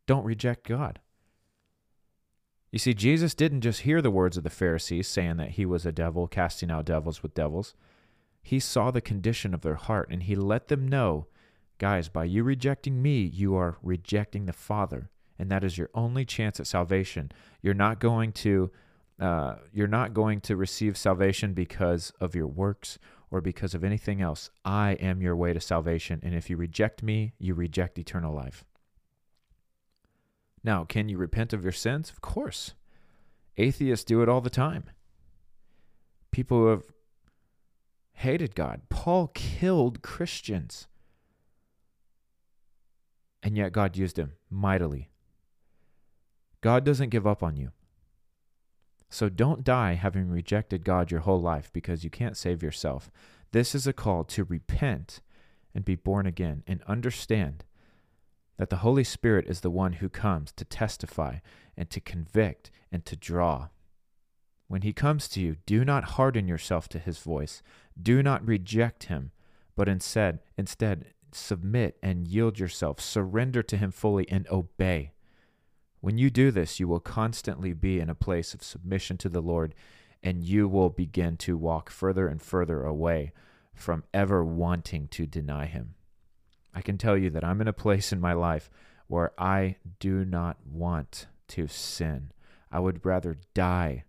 Don't 0.07 0.25
reject 0.25 0.67
God. 0.67 0.99
You 2.71 2.79
see, 2.79 2.93
Jesus 2.93 3.33
didn't 3.33 3.61
just 3.61 3.81
hear 3.81 4.01
the 4.01 4.11
words 4.11 4.37
of 4.37 4.43
the 4.43 4.49
Pharisees 4.49 5.07
saying 5.07 5.37
that 5.37 5.51
he 5.51 5.65
was 5.65 5.85
a 5.85 5.91
devil 5.91 6.27
casting 6.27 6.71
out 6.71 6.85
devils 6.85 7.21
with 7.21 7.33
devils. 7.33 7.73
He 8.41 8.59
saw 8.59 8.89
the 8.89 9.01
condition 9.01 9.53
of 9.53 9.61
their 9.61 9.75
heart 9.75 10.09
and 10.09 10.23
he 10.23 10.35
let 10.35 10.67
them 10.67 10.87
know 10.87 11.27
guys, 11.79 12.09
by 12.09 12.25
you 12.25 12.43
rejecting 12.43 13.01
me, 13.01 13.23
you 13.23 13.55
are 13.55 13.77
rejecting 13.81 14.45
the 14.45 14.53
Father. 14.53 15.09
And 15.39 15.49
that 15.49 15.63
is 15.63 15.77
your 15.77 15.89
only 15.95 16.25
chance 16.25 16.59
at 16.59 16.67
salvation. 16.67 17.31
You're 17.61 17.73
not 17.73 17.99
going 17.99 18.33
to. 18.33 18.71
Uh, 19.19 19.55
you're 19.73 19.85
not 19.85 20.13
going 20.13 20.39
to 20.39 20.55
receive 20.55 20.95
salvation 20.95 21.53
because 21.53 22.13
of 22.21 22.35
your 22.35 22.47
works 22.47 22.97
or 23.29 23.41
because 23.41 23.73
of 23.73 23.83
anything 23.83 24.21
else. 24.21 24.49
I 24.63 24.91
am 24.93 25.21
your 25.21 25.35
way 25.35 25.51
to 25.51 25.59
salvation. 25.59 26.21
And 26.23 26.33
if 26.33 26.49
you 26.49 26.55
reject 26.55 27.03
me, 27.03 27.33
you 27.37 27.53
reject 27.53 27.99
eternal 27.99 28.33
life. 28.33 28.63
Now, 30.63 30.85
can 30.85 31.09
you 31.09 31.17
repent 31.17 31.51
of 31.51 31.63
your 31.63 31.73
sins? 31.73 32.09
Of 32.09 32.21
course. 32.21 32.75
Atheists 33.57 34.05
do 34.05 34.21
it 34.21 34.29
all 34.29 34.39
the 34.39 34.49
time. 34.49 34.85
People 36.31 36.59
who 36.59 36.67
have 36.67 36.83
hated 38.13 38.55
God. 38.55 38.81
Paul 38.89 39.31
killed 39.33 40.01
Christians. 40.01 40.87
And 43.41 43.57
yet 43.57 43.71
God 43.71 43.95
used 43.95 44.17
him 44.17 44.33
mightily. 44.49 45.09
God 46.61 46.83
doesn't 46.83 47.09
give 47.09 47.25
up 47.25 47.41
on 47.41 47.55
you. 47.55 47.71
So 49.09 49.29
don't 49.29 49.63
die 49.63 49.93
having 49.93 50.29
rejected 50.29 50.83
God 50.83 51.09
your 51.09 51.21
whole 51.21 51.41
life 51.41 51.71
because 51.73 52.03
you 52.03 52.09
can't 52.09 52.37
save 52.37 52.61
yourself. 52.61 53.09
This 53.51 53.73
is 53.73 53.87
a 53.87 53.93
call 53.93 54.23
to 54.25 54.43
repent 54.43 55.21
and 55.73 55.83
be 55.83 55.95
born 55.95 56.25
again 56.25 56.63
and 56.67 56.83
understand 56.87 57.63
that 58.57 58.69
the 58.69 58.77
Holy 58.77 59.03
Spirit 59.03 59.47
is 59.47 59.61
the 59.61 59.69
one 59.69 59.93
who 59.93 60.09
comes 60.09 60.51
to 60.51 60.65
testify 60.65 61.37
and 61.77 61.89
to 61.89 62.01
convict 62.01 62.69
and 62.91 63.05
to 63.05 63.15
draw. 63.15 63.69
When 64.67 64.81
he 64.83 64.93
comes 64.93 65.27
to 65.29 65.41
you, 65.41 65.55
do 65.65 65.83
not 65.83 66.03
harden 66.03 66.47
yourself 66.47 66.87
to 66.89 66.99
his 66.99 67.19
voice. 67.19 67.63
Do 67.99 68.21
not 68.21 68.45
reject 68.45 69.05
him, 69.05 69.31
but 69.75 69.89
instead, 69.89 70.39
instead 70.57 71.05
submit 71.35 71.97
and 72.01 72.27
yield 72.27 72.59
yourself, 72.59 72.99
surrender 72.99 73.63
to 73.63 73.77
him 73.77 73.91
fully 73.91 74.29
and 74.29 74.47
obey. 74.49 75.11
When 76.01 76.17
you 76.17 76.29
do 76.29 76.51
this, 76.51 76.79
you 76.79 76.87
will 76.87 76.99
constantly 76.99 77.73
be 77.73 77.99
in 77.99 78.09
a 78.09 78.15
place 78.15 78.53
of 78.53 78.63
submission 78.63 79.17
to 79.17 79.29
the 79.29 79.41
Lord, 79.41 79.75
and 80.23 80.43
you 80.43 80.67
will 80.67 80.89
begin 80.89 81.37
to 81.37 81.57
walk 81.57 81.89
further 81.89 82.27
and 82.27 82.41
further 82.41 82.83
away 82.83 83.33
from 83.73 84.03
ever 84.13 84.43
wanting 84.43 85.07
to 85.09 85.25
deny 85.25 85.65
him. 85.65 85.95
I 86.73 86.81
can 86.81 86.97
tell 86.97 87.17
you 87.17 87.29
that 87.31 87.43
I'm 87.43 87.61
in 87.61 87.67
a 87.67 87.73
place 87.73 88.11
in 88.11 88.21
my 88.21 88.33
life 88.33 88.69
where 89.07 89.31
I 89.37 89.77
do 89.99 90.23
not 90.23 90.57
want 90.65 91.27
to 91.49 91.67
sin. 91.67 92.31
I 92.71 92.79
would 92.79 93.05
rather 93.05 93.37
die 93.53 94.03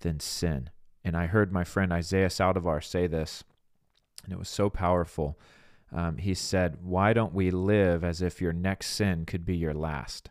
than 0.00 0.20
sin. 0.20 0.70
And 1.04 1.16
I 1.16 1.26
heard 1.26 1.52
my 1.52 1.64
friend 1.64 1.92
Isaiah 1.92 2.28
Saldivar 2.28 2.82
say 2.82 3.06
this, 3.06 3.44
and 4.22 4.32
it 4.32 4.38
was 4.38 4.48
so 4.48 4.70
powerful. 4.70 5.38
Um, 5.94 6.16
he 6.16 6.34
said, 6.34 6.78
Why 6.82 7.12
don't 7.12 7.32
we 7.32 7.52
live 7.52 8.02
as 8.02 8.20
if 8.20 8.40
your 8.40 8.52
next 8.52 8.88
sin 8.88 9.24
could 9.24 9.46
be 9.46 9.56
your 9.56 9.72
last? 9.72 10.30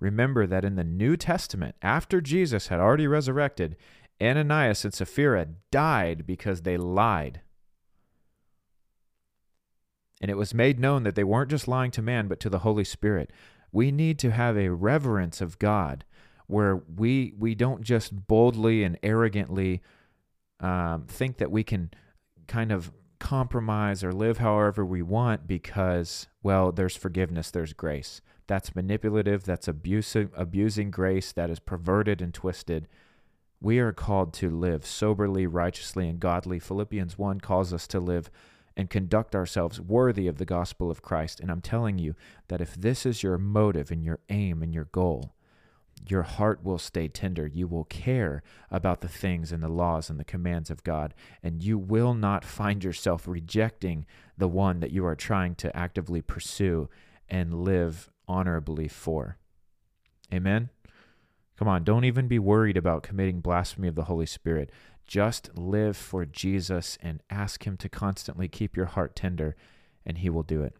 Remember 0.00 0.44
that 0.48 0.64
in 0.64 0.74
the 0.74 0.82
New 0.82 1.16
Testament, 1.16 1.76
after 1.80 2.20
Jesus 2.20 2.66
had 2.66 2.80
already 2.80 3.06
resurrected, 3.06 3.76
Ananias 4.20 4.84
and 4.84 4.92
Sapphira 4.92 5.46
died 5.70 6.26
because 6.26 6.62
they 6.62 6.76
lied. 6.76 7.40
And 10.20 10.30
it 10.30 10.36
was 10.36 10.52
made 10.52 10.80
known 10.80 11.04
that 11.04 11.14
they 11.14 11.24
weren't 11.24 11.50
just 11.50 11.68
lying 11.68 11.92
to 11.92 12.02
man, 12.02 12.26
but 12.26 12.40
to 12.40 12.50
the 12.50 12.60
Holy 12.60 12.84
Spirit. 12.84 13.32
We 13.70 13.92
need 13.92 14.18
to 14.20 14.32
have 14.32 14.56
a 14.56 14.70
reverence 14.70 15.40
of 15.40 15.58
God 15.60 16.04
where 16.48 16.82
we 16.96 17.32
we 17.38 17.54
don't 17.54 17.82
just 17.82 18.26
boldly 18.26 18.82
and 18.82 18.98
arrogantly 19.02 19.80
um, 20.60 21.06
think 21.06 21.38
that 21.38 21.50
we 21.50 21.62
can 21.64 21.90
kind 22.46 22.70
of 22.72 22.92
compromise 23.22 24.02
or 24.02 24.12
live 24.12 24.38
however 24.38 24.84
we 24.84 25.00
want 25.00 25.46
because 25.46 26.26
well 26.42 26.72
there's 26.72 26.96
forgiveness 26.96 27.52
there's 27.52 27.72
grace. 27.72 28.20
That's 28.48 28.74
manipulative 28.74 29.44
that's 29.44 29.68
abusive 29.68 30.32
abusing 30.36 30.90
grace 30.90 31.30
that 31.30 31.48
is 31.48 31.60
perverted 31.60 32.20
and 32.20 32.34
twisted. 32.34 32.88
We 33.60 33.78
are 33.78 33.92
called 33.92 34.34
to 34.34 34.50
live 34.50 34.84
soberly 34.84 35.46
righteously 35.46 36.08
and 36.08 36.18
godly. 36.18 36.58
Philippians 36.58 37.16
1 37.16 37.40
calls 37.40 37.72
us 37.72 37.86
to 37.88 38.00
live 38.00 38.28
and 38.76 38.90
conduct 38.90 39.36
ourselves 39.36 39.80
worthy 39.80 40.26
of 40.26 40.38
the 40.38 40.44
gospel 40.44 40.90
of 40.90 41.00
christ. 41.00 41.38
And 41.38 41.48
i'm 41.48 41.60
telling 41.60 42.00
you 42.00 42.16
that 42.48 42.60
if 42.60 42.74
this 42.74 43.06
is 43.06 43.22
your 43.22 43.38
motive 43.38 43.92
and 43.92 44.02
your 44.02 44.18
aim 44.30 44.64
and 44.64 44.74
your 44.74 44.86
goal 44.86 45.36
your 46.06 46.22
heart 46.22 46.64
will 46.64 46.78
stay 46.78 47.08
tender. 47.08 47.46
You 47.46 47.66
will 47.66 47.84
care 47.84 48.42
about 48.70 49.00
the 49.00 49.08
things 49.08 49.52
and 49.52 49.62
the 49.62 49.68
laws 49.68 50.10
and 50.10 50.18
the 50.18 50.24
commands 50.24 50.70
of 50.70 50.84
God, 50.84 51.14
and 51.42 51.62
you 51.62 51.78
will 51.78 52.14
not 52.14 52.44
find 52.44 52.82
yourself 52.82 53.28
rejecting 53.28 54.06
the 54.36 54.48
one 54.48 54.80
that 54.80 54.90
you 54.90 55.04
are 55.06 55.14
trying 55.14 55.54
to 55.56 55.76
actively 55.76 56.20
pursue 56.20 56.88
and 57.28 57.62
live 57.62 58.10
honorably 58.26 58.88
for. 58.88 59.38
Amen. 60.32 60.70
Come 61.56 61.68
on, 61.68 61.84
don't 61.84 62.04
even 62.04 62.26
be 62.26 62.38
worried 62.38 62.76
about 62.76 63.02
committing 63.02 63.40
blasphemy 63.40 63.88
of 63.88 63.94
the 63.94 64.04
Holy 64.04 64.26
Spirit. 64.26 64.70
Just 65.06 65.56
live 65.56 65.96
for 65.96 66.24
Jesus 66.24 66.98
and 67.02 67.22
ask 67.30 67.66
Him 67.66 67.76
to 67.76 67.88
constantly 67.88 68.48
keep 68.48 68.76
your 68.76 68.86
heart 68.86 69.14
tender, 69.14 69.54
and 70.04 70.18
He 70.18 70.30
will 70.30 70.42
do 70.42 70.62
it. 70.62 70.74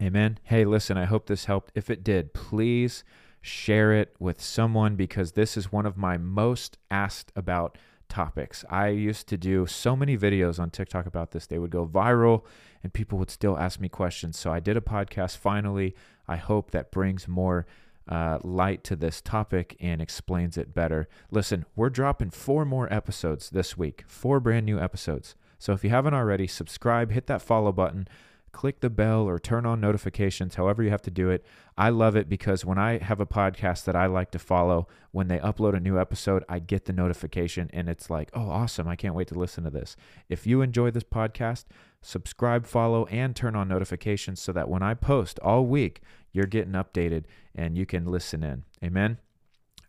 Amen. 0.00 0.38
Hey, 0.44 0.64
listen, 0.64 0.96
I 0.98 1.06
hope 1.06 1.26
this 1.26 1.46
helped. 1.46 1.72
If 1.74 1.88
it 1.88 2.04
did, 2.04 2.34
please 2.34 3.02
share 3.46 3.92
it 3.92 4.14
with 4.18 4.42
someone 4.42 4.96
because 4.96 5.32
this 5.32 5.56
is 5.56 5.70
one 5.70 5.86
of 5.86 5.96
my 5.96 6.18
most 6.18 6.78
asked 6.90 7.30
about 7.36 7.78
topics. 8.08 8.64
I 8.68 8.88
used 8.88 9.28
to 9.28 9.36
do 9.36 9.66
so 9.66 9.94
many 9.94 10.16
videos 10.16 10.58
on 10.58 10.70
TikTok 10.70 11.06
about 11.06 11.30
this. 11.30 11.46
They 11.46 11.58
would 11.58 11.70
go 11.70 11.86
viral 11.86 12.42
and 12.82 12.92
people 12.92 13.18
would 13.18 13.30
still 13.30 13.56
ask 13.56 13.80
me 13.80 13.88
questions. 13.88 14.36
So 14.36 14.52
I 14.52 14.60
did 14.60 14.76
a 14.76 14.80
podcast 14.80 15.36
finally. 15.36 15.94
I 16.26 16.36
hope 16.36 16.72
that 16.72 16.90
brings 16.90 17.28
more 17.28 17.66
uh, 18.08 18.38
light 18.42 18.84
to 18.84 18.96
this 18.96 19.20
topic 19.20 19.76
and 19.80 20.00
explains 20.00 20.56
it 20.56 20.74
better. 20.74 21.08
Listen, 21.30 21.66
we're 21.74 21.90
dropping 21.90 22.30
four 22.30 22.64
more 22.64 22.92
episodes 22.92 23.50
this 23.50 23.76
week, 23.76 24.04
four 24.06 24.40
brand 24.40 24.66
new 24.66 24.80
episodes. 24.80 25.34
So 25.58 25.72
if 25.72 25.82
you 25.84 25.90
haven't 25.90 26.14
already, 26.14 26.46
subscribe, 26.46 27.12
hit 27.12 27.26
that 27.26 27.42
follow 27.42 27.72
button 27.72 28.08
click 28.56 28.80
the 28.80 28.88
bell 28.88 29.28
or 29.28 29.38
turn 29.38 29.66
on 29.66 29.82
notifications, 29.82 30.54
however 30.54 30.82
you 30.82 30.88
have 30.88 31.02
to 31.02 31.10
do 31.10 31.28
it. 31.28 31.44
I 31.76 31.90
love 31.90 32.16
it 32.16 32.26
because 32.26 32.64
when 32.64 32.78
I 32.78 32.96
have 32.96 33.20
a 33.20 33.26
podcast 33.26 33.84
that 33.84 33.94
I 33.94 34.06
like 34.06 34.30
to 34.30 34.38
follow, 34.38 34.88
when 35.12 35.28
they 35.28 35.36
upload 35.40 35.76
a 35.76 35.80
new 35.80 36.00
episode, 36.00 36.42
I 36.48 36.60
get 36.60 36.86
the 36.86 36.94
notification 36.94 37.68
and 37.74 37.86
it's 37.86 38.08
like, 38.08 38.30
oh, 38.32 38.48
awesome. 38.48 38.88
I 38.88 38.96
can't 38.96 39.14
wait 39.14 39.28
to 39.28 39.38
listen 39.38 39.64
to 39.64 39.70
this. 39.70 39.94
If 40.30 40.46
you 40.46 40.62
enjoy 40.62 40.90
this 40.90 41.04
podcast, 41.04 41.66
subscribe, 42.00 42.64
follow, 42.64 43.04
and 43.08 43.36
turn 43.36 43.54
on 43.54 43.68
notifications 43.68 44.40
so 44.40 44.52
that 44.52 44.70
when 44.70 44.82
I 44.82 44.94
post 44.94 45.38
all 45.40 45.66
week, 45.66 46.00
you're 46.32 46.46
getting 46.46 46.72
updated 46.72 47.24
and 47.54 47.76
you 47.76 47.84
can 47.84 48.06
listen 48.06 48.42
in. 48.42 48.64
Amen. 48.82 49.18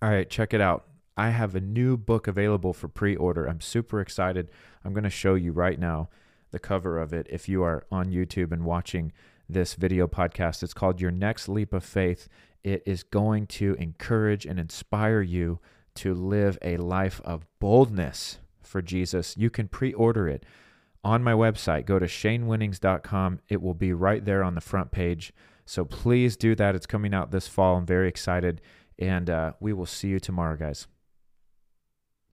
All 0.01 0.09
right, 0.09 0.29
check 0.29 0.53
it 0.53 0.59
out. 0.59 0.87
I 1.15 1.29
have 1.29 1.55
a 1.55 1.61
new 1.61 1.95
book 1.95 2.27
available 2.27 2.73
for 2.73 2.89
pre 2.89 3.15
order. 3.15 3.45
I'm 3.45 3.61
super 3.61 4.01
excited. 4.01 4.49
I'm 4.83 4.91
going 4.91 5.05
to 5.05 5.09
show 5.09 5.35
you 5.35 5.53
right 5.53 5.79
now 5.79 6.09
the 6.51 6.59
cover 6.59 6.99
of 6.99 7.13
it 7.13 7.27
if 7.29 7.47
you 7.49 7.63
are 7.63 7.85
on 7.91 8.11
YouTube 8.11 8.51
and 8.51 8.65
watching 8.65 9.11
this 9.49 9.75
video 9.75 10.07
podcast. 10.07 10.63
It's 10.63 10.73
called 10.73 11.01
Your 11.01 11.11
Next 11.11 11.47
Leap 11.47 11.73
of 11.73 11.83
Faith. 11.83 12.27
It 12.63 12.83
is 12.85 13.03
going 13.03 13.47
to 13.47 13.75
encourage 13.75 14.45
and 14.45 14.59
inspire 14.59 15.21
you 15.21 15.59
to 15.95 16.13
live 16.13 16.57
a 16.61 16.77
life 16.77 17.21
of 17.23 17.45
boldness 17.59 18.39
for 18.61 18.81
Jesus. 18.81 19.35
You 19.37 19.49
can 19.49 19.67
pre 19.67 19.93
order 19.93 20.27
it 20.27 20.45
on 21.03 21.23
my 21.23 21.33
website. 21.33 21.85
Go 21.85 21.99
to 21.99 22.05
shanewinnings.com. 22.05 23.39
It 23.49 23.61
will 23.61 23.73
be 23.73 23.93
right 23.93 24.23
there 24.23 24.43
on 24.43 24.55
the 24.55 24.61
front 24.61 24.91
page. 24.91 25.33
So 25.65 25.85
please 25.85 26.37
do 26.37 26.55
that. 26.55 26.75
It's 26.75 26.85
coming 26.85 27.13
out 27.13 27.31
this 27.31 27.47
fall. 27.47 27.77
I'm 27.77 27.85
very 27.85 28.07
excited. 28.07 28.61
And 28.99 29.29
uh, 29.29 29.53
we 29.59 29.73
will 29.73 29.85
see 29.85 30.09
you 30.09 30.19
tomorrow, 30.19 30.55
guys. 30.55 30.87